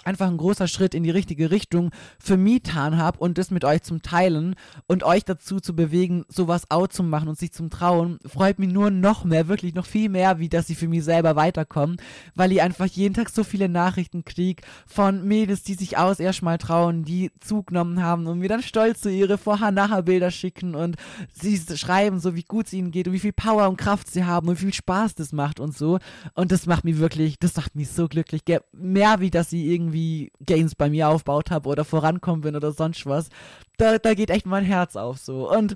[0.04, 3.66] einfach ein großer Schritt in die richtige Richtung für mich getan habe und das mit
[3.66, 4.56] euch zum Teilen
[4.88, 8.72] und euch dazu zu bewegen, sowas auch zu machen und sich zum Trauen, freut mich
[8.72, 11.98] nur noch mehr, wirklich noch viel mehr, wie dass sie für mich selber weiterkommen,
[12.36, 16.58] weil ich einfach jeden Tag so viele Nachrichten kriege von Mädels, die sich aus erstmal
[16.58, 20.98] trauen, die zugenommen haben und mir dann stolz zu ihre Vorher-Nachher-Bilder schicken und
[21.34, 24.26] sie schreiben, so wie gut es ihnen geht und wie viel Power und Kraft sie
[24.26, 26.00] haben und wie viel Spaß das macht und so.
[26.34, 29.91] Und das macht mich wirklich, das macht mich so glücklich, mehr wie dass sie irgendwie
[29.92, 33.30] irgendwie Gains bei mir aufgebaut habe oder vorankommen bin oder sonst was,
[33.78, 35.50] da, da geht echt mein Herz auf so.
[35.52, 35.76] Und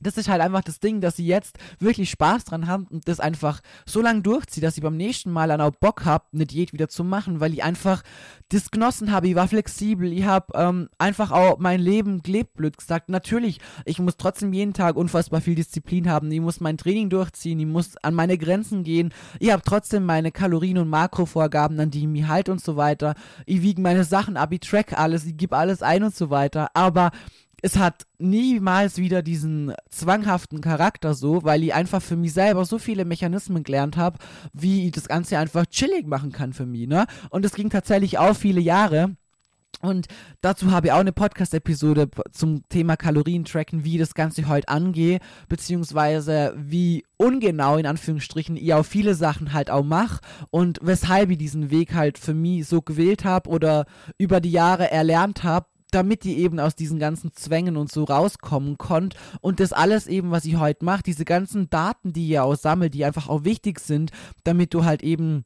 [0.00, 3.20] das ist halt einfach das Ding, dass sie jetzt wirklich Spaß dran haben und das
[3.20, 6.72] einfach so lange durchzieht, dass ich beim nächsten Mal dann auch Bock habe, eine Diät
[6.72, 8.02] wieder zu machen, weil ich einfach
[8.50, 9.28] das genossen habe.
[9.28, 13.08] Ich war flexibel, ich habe ähm, einfach auch mein Leben gelebt, blöd gesagt.
[13.08, 16.30] Natürlich, ich muss trotzdem jeden Tag unfassbar viel Disziplin haben.
[16.30, 19.12] Ich muss mein Training durchziehen, ich muss an meine Grenzen gehen.
[19.40, 23.14] Ich habe trotzdem meine Kalorien- und Makrovorgaben, an die ich mich halt und so weiter.
[23.46, 26.70] Ich wiege meine Sachen ab, ich track alles, ich gebe alles ein und so weiter.
[26.74, 27.10] Aber
[27.62, 32.78] es hat niemals wieder diesen zwanghaften Charakter so, weil ich einfach für mich selber so
[32.78, 34.18] viele Mechanismen gelernt habe,
[34.52, 37.06] wie ich das Ganze einfach chillig machen kann für mich, ne?
[37.30, 39.16] Und es ging tatsächlich auch viele Jahre.
[39.80, 40.08] Und
[40.40, 46.52] dazu habe ich auch eine Podcast-Episode zum Thema Kalorientracken, wie das Ganze heute angehe, beziehungsweise
[46.56, 51.70] wie ungenau in Anführungsstrichen ich auch viele Sachen halt auch mache und weshalb ich diesen
[51.70, 56.38] Weg halt für mich so gewählt habe oder über die Jahre erlernt habe, damit die
[56.38, 59.14] eben aus diesen ganzen Zwängen und so rauskommen konnt.
[59.40, 62.94] Und das alles eben, was ich heute mache, diese ganzen Daten, die ihr auch sammelt,
[62.94, 64.10] die einfach auch wichtig sind,
[64.44, 65.44] damit du halt eben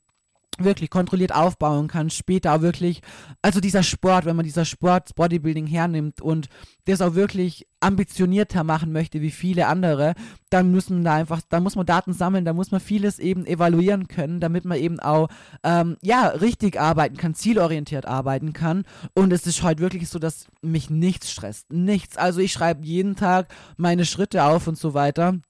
[0.58, 3.00] wirklich kontrolliert aufbauen kann, später auch wirklich,
[3.40, 6.48] also dieser Sport, wenn man dieser Sport Bodybuilding hernimmt und
[6.84, 10.14] das auch wirklich ambitionierter machen möchte wie viele andere,
[10.50, 14.08] dann müssen da einfach, da muss man Daten sammeln, da muss man vieles eben evaluieren
[14.08, 15.28] können, damit man eben auch
[15.62, 18.84] ähm, ja richtig arbeiten kann, zielorientiert arbeiten kann.
[19.14, 22.16] Und es ist heute wirklich so, dass mich nichts stresst, nichts.
[22.16, 25.40] Also ich schreibe jeden Tag meine Schritte auf und so weiter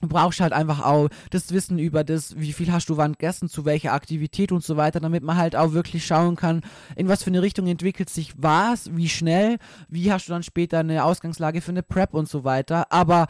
[0.00, 3.64] brauchst halt einfach auch das Wissen über das, wie viel hast du wann gegessen, zu
[3.64, 6.62] welcher Aktivität und so weiter, damit man halt auch wirklich schauen kann,
[6.96, 9.58] in was für eine Richtung entwickelt sich was, wie schnell,
[9.88, 12.92] wie hast du dann später eine Ausgangslage für eine Prep und so weiter.
[12.92, 13.26] Aber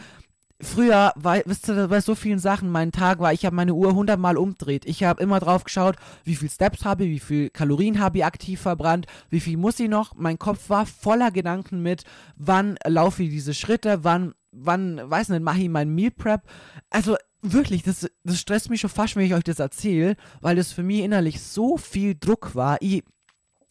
[0.61, 3.95] früher, war, wisst ihr, bei so vielen Sachen, mein Tag war, ich habe meine Uhr
[3.95, 4.85] hundertmal umdreht.
[4.87, 8.25] Ich habe immer drauf geschaut, wie viel Steps habe ich, wie viel Kalorien habe ich
[8.25, 10.15] aktiv verbrannt, wie viel muss ich noch.
[10.17, 12.05] Mein Kopf war voller Gedanken mit,
[12.37, 16.43] wann laufe ich diese Schritte, wann wann, weiß nicht, mache ich mein Meal Prep.
[16.91, 20.73] Also wirklich, das, das stresst mich schon fast, wenn ich euch das erzähle, weil das
[20.73, 22.79] für mich innerlich so viel Druck war.
[22.81, 23.05] Ich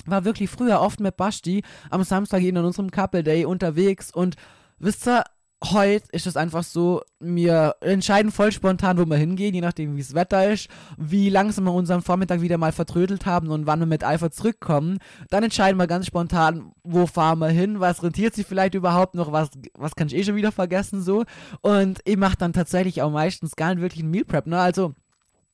[0.06, 4.36] war wirklich früher oft mit Basti am Samstag in unserem Couple Day unterwegs und
[4.80, 5.24] wisst ihr,
[5.64, 10.02] heute ist es einfach so, wir entscheiden voll spontan, wo wir hingehen, je nachdem, wie
[10.02, 13.88] das Wetter ist, wie langsam wir unseren Vormittag wieder mal vertrödelt haben und wann wir
[13.88, 15.00] mit Eifer zurückkommen.
[15.30, 19.32] Dann entscheiden wir ganz spontan, wo fahren wir hin, was rentiert sich vielleicht überhaupt noch,
[19.32, 21.24] was, was kann ich eh schon wieder vergessen, so.
[21.62, 24.94] Und ich mache dann tatsächlich auch meistens gar nicht wirklich ein Meal Prep, ne, also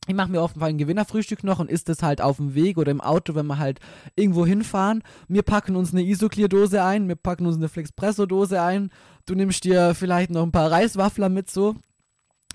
[0.07, 2.55] ich mache mir auf jeden Fall ein Gewinnerfrühstück noch und isst es halt auf dem
[2.55, 3.79] Weg oder im Auto, wenn wir halt
[4.15, 5.01] irgendwo hinfahren.
[5.29, 8.89] Wir packen uns eine Isoclear-Dose ein, wir packen uns eine Flexpresso-Dose ein.
[9.25, 11.75] Du nimmst dir vielleicht noch ein paar Reiswaffler mit so.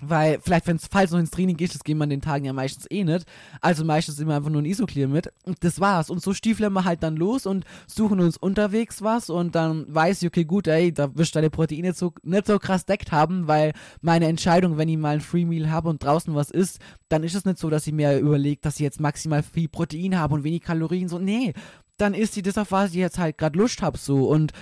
[0.01, 2.45] Weil, vielleicht, wenn es falls noch ins Training geht, das gehen wir an den Tagen
[2.45, 3.25] ja meistens eh nicht.
[3.59, 5.29] Also meistens immer einfach nur ein Isoclear mit.
[5.43, 6.09] Und das war's.
[6.09, 10.21] Und so stiefeln wir halt dann los und suchen uns unterwegs was und dann weiß
[10.21, 13.47] ich, okay, gut, ey, da wirst du deine Proteine so, nicht so krass deckt haben,
[13.47, 16.79] weil meine Entscheidung, wenn ich mal ein Free Meal habe und draußen was isst,
[17.09, 20.17] dann ist es nicht so, dass ich mir überlege, dass ich jetzt maximal viel Protein
[20.17, 21.09] habe und wenig Kalorien.
[21.09, 21.53] So, nee,
[21.97, 24.29] dann ist sie das, auf was ich jetzt halt gerade Lust habe, so.
[24.29, 24.53] Und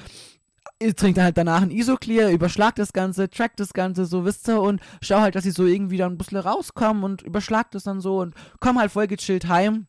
[0.79, 4.61] trinke dann halt danach ein Isoclear, überschlag das Ganze, track das Ganze, so wisst ihr,
[4.61, 8.01] und schau halt, dass ich so irgendwie dann ein bisschen rauskomme und überschlag das dann
[8.01, 9.87] so und komm halt voll gechillt heim.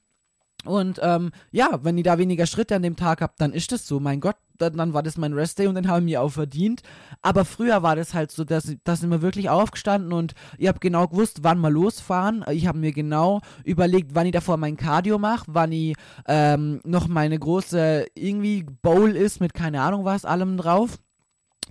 [0.64, 3.86] Und ähm, ja, wenn ihr da weniger Schritte an dem Tag habt, dann ist das
[3.86, 4.00] so.
[4.00, 6.82] Mein Gott, dann, dann war das mein Restday und den habe ich mir auch verdient.
[7.22, 10.78] Aber früher war das halt so, dass da sind wir wirklich aufgestanden und ich habe
[10.78, 12.44] genau gewusst, wann wir losfahren.
[12.50, 15.94] Ich habe mir genau überlegt, wann ich davor mein Cardio mache, wann ich
[16.26, 20.98] ähm, noch meine große irgendwie Bowl ist mit keine Ahnung was allem drauf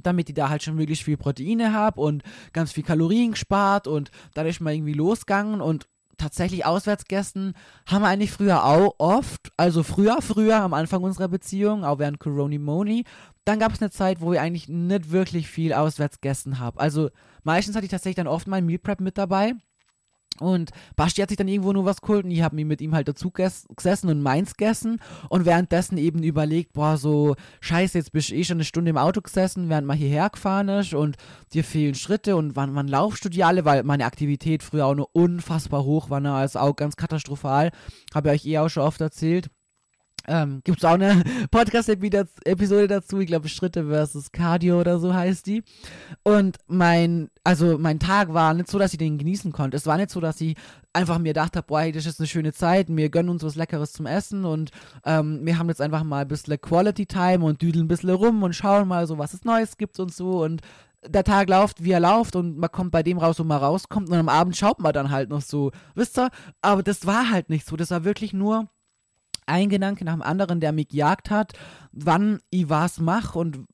[0.03, 2.23] damit ich da halt schon möglichst viel Proteine habe und
[2.53, 7.53] ganz viel Kalorien gespart und dann ist mal irgendwie losgegangen und tatsächlich Auswärtsgästen
[7.85, 12.19] haben wir eigentlich früher auch oft, also früher, früher am Anfang unserer Beziehung, auch während
[12.19, 13.05] Corona Moni,
[13.45, 16.79] dann gab es eine Zeit, wo ich eigentlich nicht wirklich viel Auswärtsgästen habe.
[16.79, 17.09] Also
[17.43, 19.53] meistens hatte ich tatsächlich dann oft mein Meal Prep mit dabei
[20.39, 22.93] und Basti hat sich dann irgendwo nur was geholt und ich habe mich mit ihm
[22.93, 28.29] halt dazu gesessen und meins gegessen und währenddessen eben überlegt, boah, so scheiße, jetzt bist
[28.29, 31.17] du eh schon eine Stunde im Auto gesessen, während man hierher gefahren ist und
[31.53, 34.95] dir fehlen Schritte und wann, wann laufst du die alle, weil meine Aktivität früher auch
[34.95, 37.71] nur unfassbar hoch war, ne, also auch ganz katastrophal,
[38.13, 39.49] habe ich euch eh auch schon oft erzählt.
[40.27, 45.47] Ähm, Gibt es auch eine Podcast-Episode dazu, ich glaube Schritte versus Cardio oder so heißt
[45.47, 45.63] die.
[46.23, 49.77] Und mein, also mein Tag war nicht so, dass ich den genießen konnte.
[49.77, 50.57] Es war nicht so, dass ich
[50.91, 53.55] einfach mir gedacht habe, boah, hey, das ist eine schöne Zeit, wir gönnen uns was
[53.55, 54.71] Leckeres zum Essen und
[55.05, 58.43] ähm, wir haben jetzt einfach mal ein bisschen Quality Time und düdeln ein bisschen rum
[58.43, 60.61] und schauen mal so, was es Neues gibt und so und
[61.05, 64.09] der Tag läuft, wie er läuft und man kommt bei dem raus, wo man rauskommt
[64.09, 66.29] und am Abend schaut man dann halt noch so, wisst ihr?
[66.61, 68.67] Aber das war halt nicht so, das war wirklich nur
[69.47, 71.53] ein Gedanke nach dem anderen, der mich gejagt hat,
[71.91, 73.65] wann ich was mache und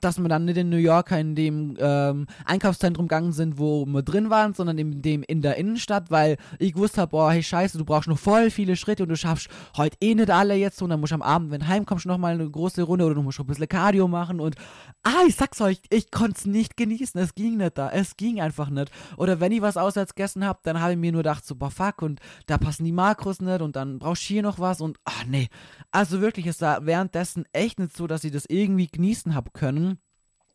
[0.00, 4.02] dass wir dann nicht in New York in dem ähm, Einkaufszentrum gegangen sind, wo wir
[4.02, 7.78] drin waren, sondern in dem in der Innenstadt, weil ich gewusst habe, boah, hey Scheiße,
[7.78, 10.90] du brauchst noch voll viele Schritte und du schaffst heute eh nicht alle jetzt und
[10.90, 13.36] dann musst du am Abend, wenn heimkommst, noch mal eine große Runde oder du musst
[13.36, 14.56] schon ein bisschen Cardio machen und
[15.02, 18.40] ah, ich sag's euch, ich konnte es nicht genießen, es ging nicht da, es ging
[18.40, 18.90] einfach nicht.
[19.16, 21.70] Oder wenn ich was auswärts gegessen habe, dann habe ich mir nur gedacht, so, boah,
[21.70, 24.98] fuck, und da passen die Makros nicht und dann brauchst du hier noch was und
[25.04, 25.48] ah, nee.
[25.90, 30.00] Also wirklich ist da währenddessen echt nicht so, dass ich das irgendwie genießen habe können.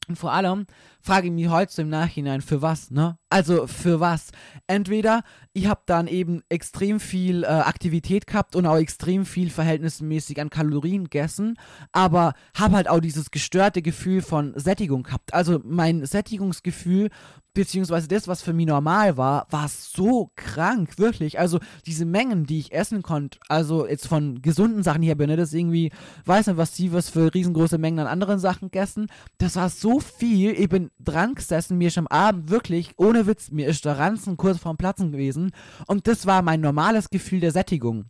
[0.08, 0.68] Und vor allem
[1.02, 3.18] frage ich mich heute im Nachhinein, für was, ne?
[3.30, 4.32] Also für was?
[4.68, 10.40] Entweder ich habe dann eben extrem viel äh, Aktivität gehabt und auch extrem viel verhältnismäßig
[10.40, 11.58] an Kalorien gegessen,
[11.92, 15.34] aber habe halt auch dieses gestörte Gefühl von Sättigung gehabt.
[15.34, 17.10] Also mein Sättigungsgefühl
[17.58, 21.40] beziehungsweise das, was für mich normal war, war so krank, wirklich.
[21.40, 25.54] Also diese Mengen, die ich essen konnte, also jetzt von gesunden Sachen bin, ne, das
[25.54, 25.92] irgendwie,
[26.26, 29.08] weiß nicht, was sie was für riesengroße Mengen an anderen Sachen gegessen,
[29.40, 33.52] das war so viel, ich bin dran gesessen, mir ist am Abend wirklich, ohne Witz,
[33.52, 35.52] mir ist der Ranzen kurz vorm Platzen gewesen
[35.88, 38.06] und das war mein normales Gefühl der Sättigung.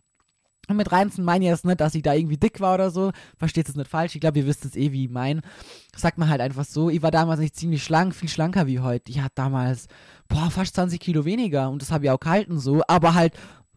[0.69, 3.11] Und mit Reinzen meine ich jetzt nicht, dass ich da irgendwie dick war oder so.
[3.37, 4.15] Versteht es nicht falsch.
[4.15, 5.41] Ich glaube, ihr wisst es eh, wie ich mein.
[5.95, 6.89] Sagt man halt einfach so.
[6.89, 9.09] Ich war damals nicht ziemlich schlank, viel schlanker wie heute.
[9.09, 9.87] Ich hatte damals,
[10.27, 11.69] boah, fast 20 Kilo weniger.
[11.69, 12.81] Und das habe ich auch gehalten so.
[12.89, 13.33] Aber halt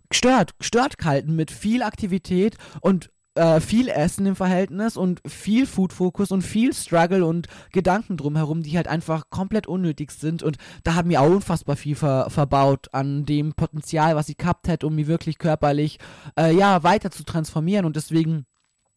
[0.09, 6.31] gestört, gestört gehalten mit viel Aktivität und äh, viel Essen im Verhältnis und viel Food-Fokus
[6.31, 10.42] und viel Struggle und Gedanken drumherum, die halt einfach komplett unnötig sind.
[10.42, 14.68] Und da hat mir auch unfassbar viel ver verbaut an dem Potenzial, was ich gehabt
[14.68, 15.98] hätte, um mich wirklich körperlich
[16.38, 17.87] äh, ja, weiter zu transformieren.
[17.87, 18.44] Und deswegen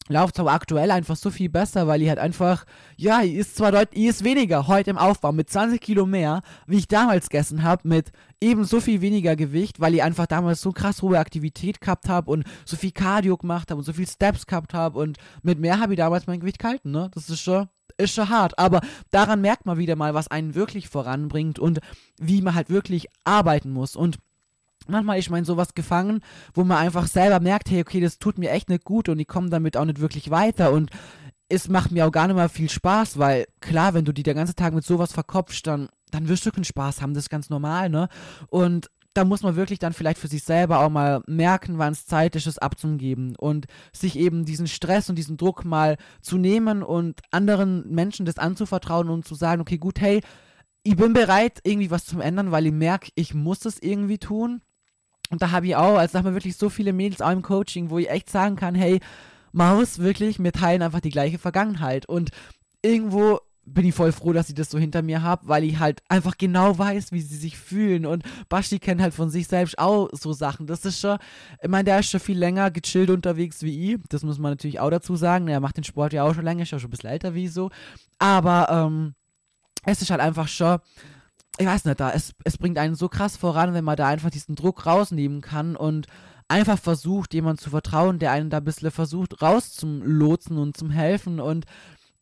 [0.10, 2.66] läuft aber aktuell einfach so viel besser, weil ich halt einfach,
[2.98, 6.78] ja, ich ist zwar deutlich, ist weniger heute im Aufbau mit 20 Kilo mehr, wie
[6.78, 8.12] ich damals gegessen habe, mit
[8.42, 12.32] eben so viel weniger Gewicht, weil ich einfach damals so krass hohe Aktivität gehabt habe
[12.32, 15.80] und so viel Cardio gemacht habe und so viel Steps gehabt habe und mit mehr
[15.80, 17.10] habe ich damals mein Gewicht gehalten, ne?
[17.14, 20.90] Das ist schon, ist schon hart, aber daran merkt man wieder mal, was einen wirklich
[20.90, 21.80] voranbringt und
[22.20, 24.18] wie man halt wirklich arbeiten muss und
[24.88, 26.22] manchmal ist man in sowas gefangen,
[26.54, 29.28] wo man einfach selber merkt, hey, okay, das tut mir echt nicht gut und ich
[29.28, 30.92] komme damit auch nicht wirklich weiter und
[31.50, 34.36] es macht mir auch gar nicht mal viel Spaß, weil klar, wenn du die den
[34.36, 37.50] ganzen Tag mit sowas verkopfst, dann, dann wirst du keinen Spaß haben, das ist ganz
[37.50, 38.08] normal, ne?
[38.48, 42.08] Und da muss man wirklich dann vielleicht für sich selber auch mal merken, wann es
[42.08, 46.82] Zeit ist, es abzugeben und sich eben diesen Stress und diesen Druck mal zu nehmen
[46.82, 50.22] und anderen Menschen das anzuvertrauen und zu sagen, okay, gut, hey,
[50.82, 54.62] ich bin bereit, irgendwie was zu ändern, weil ich merke, ich muss es irgendwie tun
[55.34, 57.90] und da habe ich auch, also haben wir wirklich so viele Mädels auch im Coaching,
[57.90, 59.00] wo ich echt sagen kann, hey,
[59.52, 62.06] Maus, wirklich, wir teilen einfach die gleiche Vergangenheit.
[62.08, 62.30] Und
[62.84, 66.04] irgendwo bin ich voll froh, dass ich das so hinter mir habe, weil ich halt
[66.08, 68.06] einfach genau weiß, wie sie sich fühlen.
[68.06, 70.68] Und Basti kennt halt von sich selbst auch so Sachen.
[70.68, 71.18] Das ist schon,
[71.64, 74.00] ich meine, der ist schon viel länger gechillt unterwegs wie ich.
[74.10, 75.48] Das muss man natürlich auch dazu sagen.
[75.48, 77.46] Er macht den Sport ja auch schon länger, ist ja schon ein bisschen älter wie
[77.46, 77.72] ich so.
[78.20, 79.16] Aber ähm,
[79.84, 80.78] es ist halt einfach schon
[81.58, 84.30] ich weiß nicht, da, es, es bringt einen so krass voran, wenn man da einfach
[84.30, 86.08] diesen Druck rausnehmen kann und
[86.48, 91.40] einfach versucht, jemand zu vertrauen, der einen da ein bisschen versucht rauszulotsen und zum helfen
[91.40, 91.66] und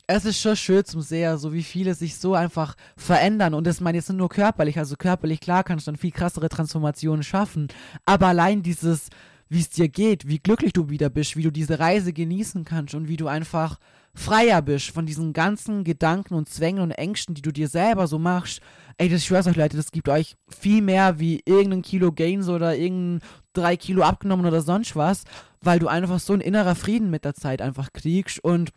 [0.07, 3.53] es ist schon schön zum Sehen, so wie viele sich so einfach verändern.
[3.53, 4.77] Und das meine ich jetzt nur körperlich.
[4.77, 7.69] Also körperlich, klar, kannst du dann viel krassere Transformationen schaffen.
[8.05, 9.09] Aber allein dieses,
[9.47, 12.93] wie es dir geht, wie glücklich du wieder bist, wie du diese Reise genießen kannst
[12.93, 13.77] und wie du einfach
[14.13, 18.19] freier bist von diesen ganzen Gedanken und Zwängen und Ängsten, die du dir selber so
[18.19, 18.61] machst,
[18.97, 22.75] ey, das schwör's euch, Leute, das gibt euch viel mehr wie irgendein Kilo Gains oder
[22.75, 25.23] irgendein drei Kilo abgenommen oder sonst was,
[25.61, 28.43] weil du einfach so ein innerer Frieden mit der Zeit einfach kriegst.
[28.43, 28.71] Und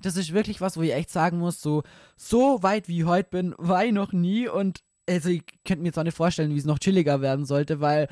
[0.00, 1.82] das ist wirklich was, wo ich echt sagen muss, so,
[2.16, 4.48] so weit wie ich heute bin, war ich noch nie.
[4.48, 7.80] Und also ich könnte mir jetzt auch nicht vorstellen, wie es noch chilliger werden sollte,
[7.80, 8.08] weil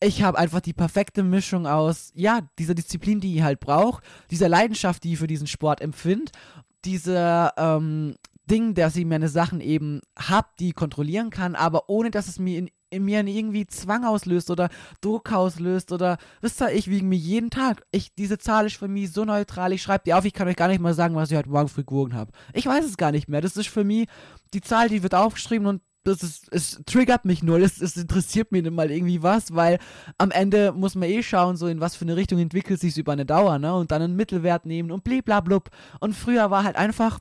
[0.00, 4.48] ich habe einfach die perfekte Mischung aus, ja, dieser Disziplin, die ich halt brauche, dieser
[4.48, 6.30] Leidenschaft, die ich für diesen Sport empfinde,
[6.84, 8.14] dieser ähm,
[8.48, 12.38] Ding, dass ich meine Sachen eben habe, die ich kontrollieren kann, aber ohne dass es
[12.38, 17.04] mir in, in mir irgendwie Zwang auslöst oder Druck auslöst oder wisst ihr, ich wiege
[17.04, 17.84] mir jeden Tag.
[17.90, 20.56] Ich, diese Zahl ist für mich so neutral, ich schreibe die auf, ich kann euch
[20.56, 22.32] gar nicht mal sagen, was ich heute Morgen früh gewogen habe.
[22.54, 23.40] Ich weiß es gar nicht mehr.
[23.40, 24.08] Das ist für mich
[24.54, 28.52] die Zahl, die wird aufgeschrieben und das ist, es triggert mich nur, es, es interessiert
[28.52, 29.78] mich nicht mal irgendwie was, weil
[30.16, 33.12] am Ende muss man eh schauen, so in was für eine Richtung entwickelt sich über
[33.12, 33.74] eine Dauer, ne?
[33.74, 35.70] Und dann einen Mittelwert nehmen und bliblablub.
[36.00, 37.20] Und früher war halt einfach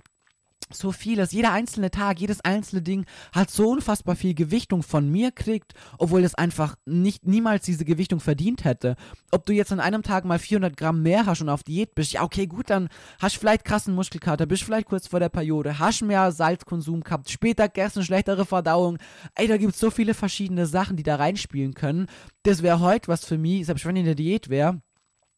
[0.71, 5.31] so vieles, jeder einzelne Tag, jedes einzelne Ding hat so unfassbar viel Gewichtung von mir
[5.31, 8.96] kriegt, obwohl es einfach nicht niemals diese Gewichtung verdient hätte.
[9.31, 12.13] Ob du jetzt an einem Tag mal 400 Gramm mehr hast und auf Diät bist,
[12.13, 12.89] ja okay, gut, dann
[13.19, 17.29] hast du vielleicht krassen Muskelkater, bist vielleicht kurz vor der Periode, hast mehr Salzkonsum gehabt,
[17.29, 18.98] später gegessen, schlechtere Verdauung.
[19.35, 22.08] Ey, da gibt es so viele verschiedene Sachen, die da reinspielen können.
[22.44, 24.81] Das wäre heute was für mich, selbst wenn ich in der Diät wäre,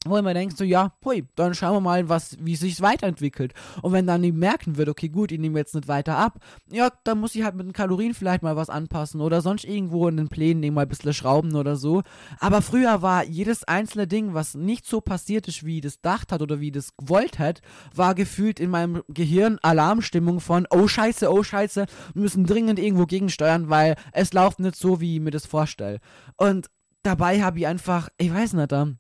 [0.05, 3.53] wo immer denkst so, ja, hui, dann schauen wir mal, was, wie sich weiterentwickelt.
[3.81, 6.39] Und wenn dann die merken wird, okay, gut, ich nehme jetzt nicht weiter ab,
[6.71, 10.07] ja, dann muss ich halt mit den Kalorien vielleicht mal was anpassen oder sonst irgendwo
[10.07, 12.03] in den Plänen mal ein bisschen schrauben oder so.
[12.39, 16.41] Aber früher war jedes einzelne Ding, was nicht so passiert ist, wie das dacht hat
[16.41, 17.61] oder wie das gewollt hat,
[17.93, 23.05] war gefühlt in meinem Gehirn Alarmstimmung von, oh Scheiße, oh Scheiße, wir müssen dringend irgendwo
[23.05, 25.99] gegensteuern, weil es läuft nicht so, wie ich mir das vorstelle.
[26.37, 26.69] Und
[27.03, 28.93] dabei habe ich einfach, ich weiß nicht, da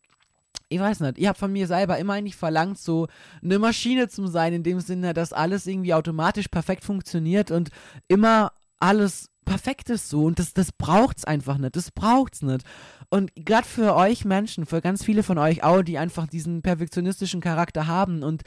[0.69, 3.07] ich weiß nicht, ich habe von mir selber immer eigentlich verlangt, so
[3.43, 7.69] eine Maschine zu sein, in dem Sinne, dass alles irgendwie automatisch perfekt funktioniert und
[8.07, 12.63] immer alles perfekt ist so und das, das braucht's einfach nicht, das braucht's nicht.
[13.09, 17.41] Und gerade für euch Menschen, für ganz viele von euch auch, die einfach diesen perfektionistischen
[17.41, 18.43] Charakter haben und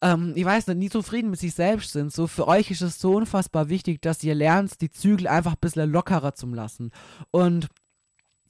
[0.00, 2.98] ähm, ich weiß nicht, nie zufrieden mit sich selbst sind, so für euch ist es
[2.98, 6.90] so unfassbar wichtig, dass ihr lernt, die Zügel einfach ein bisschen lockerer zu lassen.
[7.30, 7.68] Und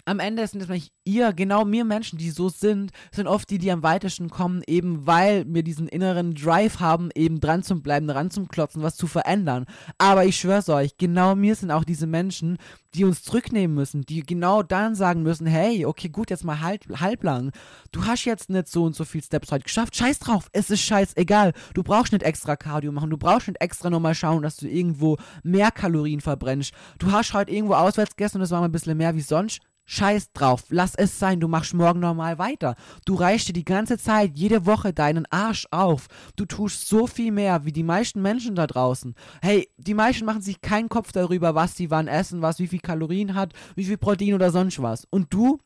[0.05, 3.59] am Ende sind es nämlich ihr, genau mir Menschen, die so sind, sind oft die,
[3.59, 8.09] die am weitesten kommen, eben weil wir diesen inneren Drive haben, eben dran zu bleiben,
[8.09, 9.67] dran zu klotzen, was zu verändern.
[9.99, 12.59] Aber ich schwör's euch, genau mir sind auch diese Menschen,
[12.95, 16.85] die uns zurücknehmen müssen, die genau dann sagen müssen, hey, okay, gut, jetzt mal halb,
[17.01, 17.53] halblang.
[17.93, 19.97] Du hast jetzt nicht so und so viel Steps heute geschafft.
[19.97, 21.53] Scheiß drauf, es ist scheißegal.
[21.75, 25.17] Du brauchst nicht extra Cardio machen, du brauchst nicht extra nochmal schauen, dass du irgendwo
[25.43, 26.73] mehr Kalorien verbrennst.
[26.99, 29.61] Du hast heute irgendwo auswärts gegessen und es war mal ein bisschen mehr wie sonst
[29.93, 32.77] Scheiß drauf, lass es sein, du machst morgen normal weiter.
[33.07, 36.07] Du reichst dir die ganze Zeit, jede Woche deinen Arsch auf.
[36.37, 39.17] Du tust so viel mehr wie die meisten Menschen da draußen.
[39.43, 42.79] Hey, die meisten machen sich keinen Kopf darüber, was sie wann essen, was wie viel
[42.79, 45.09] Kalorien hat, wie viel Protein oder sonst was.
[45.11, 45.59] Und du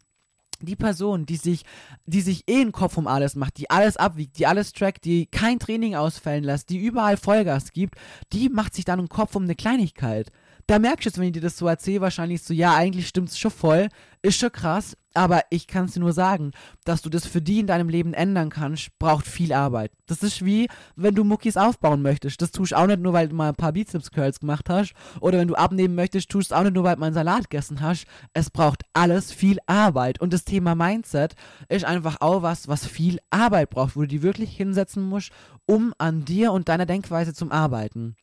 [0.62, 1.64] die Person, die sich,
[2.06, 5.26] die sich eh einen Kopf um alles macht, die alles abwiegt, die alles trackt, die
[5.26, 7.96] kein Training ausfällen lässt, die überall Vollgas gibt,
[8.32, 10.30] die macht sich dann einen Kopf um eine Kleinigkeit
[10.66, 13.28] da merkst du jetzt, wenn ich dir das so erzähle, wahrscheinlich so, ja, eigentlich stimmt
[13.30, 13.88] es schon voll,
[14.22, 16.50] ist schon krass, aber ich kann es dir nur sagen,
[16.84, 19.92] dass du das für die in deinem Leben ändern kannst, braucht viel Arbeit.
[20.06, 22.42] Das ist wie, wenn du Muckis aufbauen möchtest.
[22.42, 24.94] Das tust du auch nicht nur, weil du mal ein paar Bizeps-Curls gemacht hast.
[25.20, 27.48] Oder wenn du abnehmen möchtest, tust du auch nicht nur, weil du mal einen Salat
[27.48, 28.06] gegessen hast.
[28.32, 30.20] Es braucht alles viel Arbeit.
[30.20, 31.34] Und das Thema Mindset
[31.68, 35.30] ist einfach auch was, was viel Arbeit braucht, wo du die wirklich hinsetzen musst,
[35.66, 38.16] um an dir und deiner Denkweise zu arbeiten.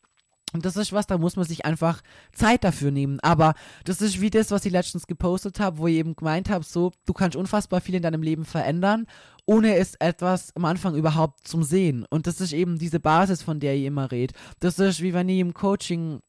[0.52, 3.20] Und das ist was, da muss man sich einfach Zeit dafür nehmen.
[3.20, 6.64] Aber das ist wie das, was ich letztens gepostet habe, wo ich eben gemeint habe,
[6.64, 9.06] so, du kannst unfassbar viel in deinem Leben verändern,
[9.46, 12.06] ohne es etwas am Anfang überhaupt zum Sehen.
[12.10, 14.34] Und das ist eben diese Basis, von der ich immer rede.
[14.60, 16.20] Das ist wie wenn ich im Coaching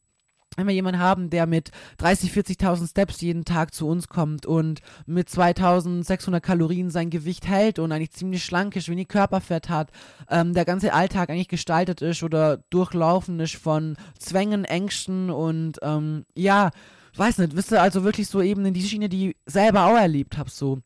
[0.56, 4.80] wenn wir jemanden haben, der mit 30, 40.000 Steps jeden Tag zu uns kommt und
[5.06, 9.90] mit 2600 Kalorien sein Gewicht hält und eigentlich ziemlich schlank ist, wenig Körperfett hat,
[10.30, 16.24] ähm, der ganze Alltag eigentlich gestaltet ist oder durchlaufen ist von Zwängen, Ängsten und ähm,
[16.34, 16.70] ja,
[17.16, 19.96] weiß nicht, wisst ihr, also wirklich so eben in die Schiene, die ich selber auch
[19.96, 20.80] erlebt habe, so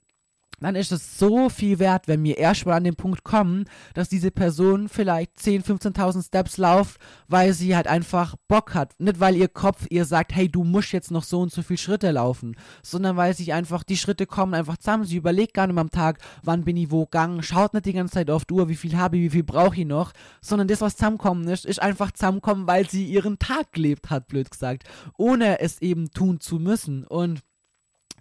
[0.60, 4.30] dann ist es so viel wert, wenn wir erstmal an den Punkt kommen, dass diese
[4.30, 8.98] Person vielleicht 10, 15.000 Steps lauft, weil sie halt einfach Bock hat.
[8.98, 11.78] Nicht, weil ihr Kopf ihr sagt, hey, du musst jetzt noch so und so viele
[11.78, 15.04] Schritte laufen, sondern weil sich einfach die Schritte kommen einfach zusammen.
[15.04, 18.14] Sie überlegt gar nicht am Tag, wann bin ich wo gegangen, schaut nicht die ganze
[18.14, 20.80] Zeit auf die Uhr, wie viel habe ich, wie viel brauche ich noch, sondern das,
[20.80, 24.84] was zusammenkommen ist, ist einfach zusammenkommen, weil sie ihren Tag gelebt hat, blöd gesagt,
[25.16, 27.04] ohne es eben tun zu müssen.
[27.04, 27.42] Und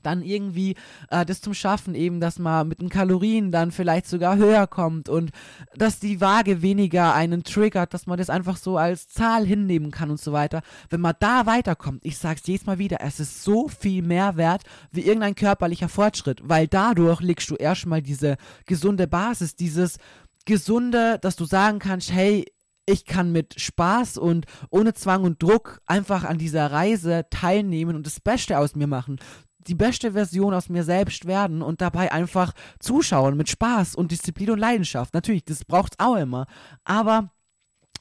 [0.03, 0.75] dann irgendwie
[1.09, 5.09] äh, das zum Schaffen, eben, dass man mit den Kalorien dann vielleicht sogar höher kommt
[5.09, 5.31] und
[5.75, 10.09] dass die Waage weniger einen triggert, dass man das einfach so als Zahl hinnehmen kann
[10.09, 10.61] und so weiter.
[10.89, 14.63] Wenn man da weiterkommt, ich sag's jedes Mal wieder, es ist so viel mehr wert
[14.91, 19.97] wie irgendein körperlicher Fortschritt, weil dadurch legst du erstmal diese gesunde Basis, dieses
[20.45, 22.45] gesunde, dass du sagen kannst, hey,
[22.89, 28.05] ich kann mit Spaß und ohne Zwang und Druck einfach an dieser Reise teilnehmen und
[28.05, 29.19] das Beste aus mir machen
[29.59, 34.51] die beste Version aus mir selbst werden und dabei einfach zuschauen mit Spaß und Disziplin
[34.51, 35.13] und Leidenschaft.
[35.13, 36.47] Natürlich, das braucht es auch immer.
[36.83, 37.31] Aber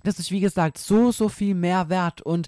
[0.05, 2.23] das ist, wie gesagt, so, so viel mehr wert.
[2.23, 2.47] Und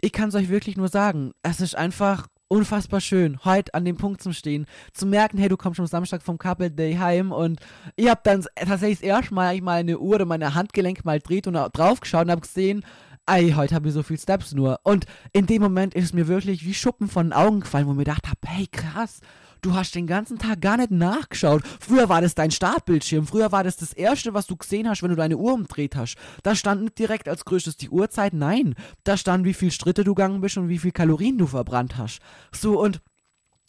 [0.00, 3.96] ich kann es euch wirklich nur sagen, es ist einfach unfassbar schön, heute an dem
[3.96, 7.58] Punkt zu stehen, zu merken, hey, du kommst am Samstag vom Couple Day heim und
[7.96, 11.54] ich habe dann tatsächlich erste Mal ich meine Uhr oder meine Handgelenk mal dreht und
[11.54, 12.84] drauf geschaut und habe gesehen,
[13.32, 14.80] ey, heute habe ich so viel Steps nur.
[14.82, 17.96] Und in dem Moment ist mir wirklich wie Schuppen von den Augen gefallen, wo ich
[17.96, 19.20] mir gedacht habe, hey, krass,
[19.62, 21.62] du hast den ganzen Tag gar nicht nachgeschaut.
[21.80, 23.26] Früher war das dein Startbildschirm.
[23.26, 26.16] Früher war das das Erste, was du gesehen hast, wenn du deine Uhr umdreht hast.
[26.42, 28.74] Da stand nicht direkt als größtes die Uhrzeit, nein.
[29.04, 32.20] Da stand, wie viel Schritte du gegangen bist und wie viel Kalorien du verbrannt hast.
[32.52, 33.00] So, und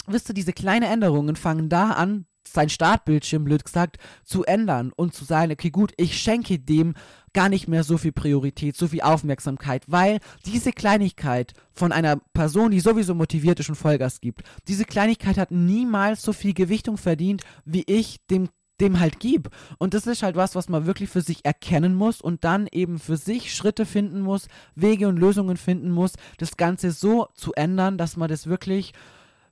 [0.08, 5.14] wisst ihr, diese kleinen Änderungen fangen da an, sein Startbildschirm, blöd gesagt, zu ändern und
[5.14, 6.94] zu sagen, okay, gut, ich schenke dem
[7.34, 12.72] gar nicht mehr so viel Priorität, so viel Aufmerksamkeit, weil diese Kleinigkeit von einer Person,
[12.72, 17.44] die sowieso motiviert ist und Vollgas gibt, diese Kleinigkeit hat niemals so viel Gewichtung verdient,
[17.66, 18.50] wie ich dem
[18.82, 19.50] dem halt gib.
[19.78, 23.00] Und das ist halt was, was man wirklich für sich erkennen muss und dann eben
[23.00, 27.98] für sich Schritte finden muss, Wege und Lösungen finden muss, das Ganze so zu ändern,
[27.98, 28.94] dass man das wirklich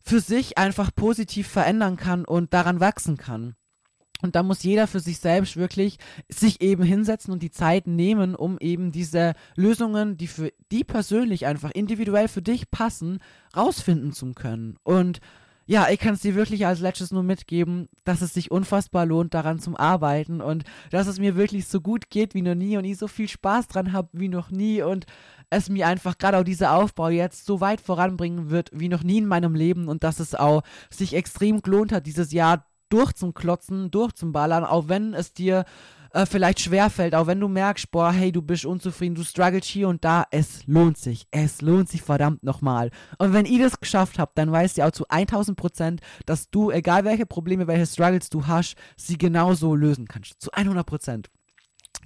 [0.01, 3.55] für sich einfach positiv verändern kann und daran wachsen kann.
[4.21, 5.97] Und da muss jeder für sich selbst wirklich
[6.29, 11.45] sich eben hinsetzen und die Zeit nehmen, um eben diese Lösungen, die für die persönlich
[11.45, 13.19] einfach individuell für dich passen,
[13.55, 14.77] rausfinden zu können.
[14.83, 15.19] Und
[15.67, 19.33] ja, ich kann es dir wirklich als letztes nur mitgeben, dass es sich unfassbar lohnt,
[19.33, 22.83] daran zu arbeiten und dass es mir wirklich so gut geht wie noch nie und
[22.83, 25.05] ich so viel Spaß dran habe wie noch nie und
[25.49, 29.19] es mir einfach gerade auch dieser Aufbau jetzt so weit voranbringen wird wie noch nie
[29.19, 34.63] in meinem Leben und dass es auch sich extrem gelohnt hat, dieses Jahr durchzuklotzen, durchzuballern,
[34.63, 35.65] auch wenn es dir
[36.13, 39.87] äh, vielleicht schwerfällt, auch wenn du merkst, boah, hey, du bist unzufrieden, du struggles hier
[39.87, 41.25] und da, es lohnt sich.
[41.31, 42.91] Es lohnt sich verdammt nochmal.
[43.17, 46.71] Und wenn ihr das geschafft habt, dann weißt ihr auch zu 1000 Prozent, dass du,
[46.71, 50.41] egal welche Probleme, welche Struggles du hast, sie genauso lösen kannst.
[50.41, 51.29] Zu 100 Prozent.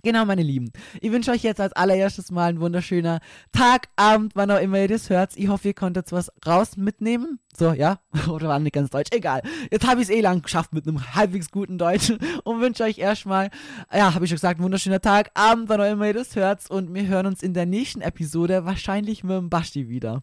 [0.05, 0.71] Genau, meine Lieben.
[1.01, 4.87] Ich wünsche euch jetzt als allererstes mal ein wunderschöner Tag, Abend, wann auch immer ihr
[4.87, 5.31] das hört.
[5.35, 7.39] Ich hoffe, ihr konntet was raus mitnehmen.
[7.57, 8.01] So, ja?
[8.29, 9.09] Oder war nicht ganz deutsch?
[9.11, 9.41] Egal.
[9.71, 12.99] Jetzt habe ich es eh lang geschafft mit einem halbwegs guten Deutsch und wünsche euch
[12.99, 13.49] erstmal,
[13.91, 16.69] ja, habe ich schon gesagt, ein wunderschöner Tag, Abend, wann auch immer ihr das hört.
[16.69, 20.21] Und wir hören uns in der nächsten Episode wahrscheinlich mit dem Basti wieder.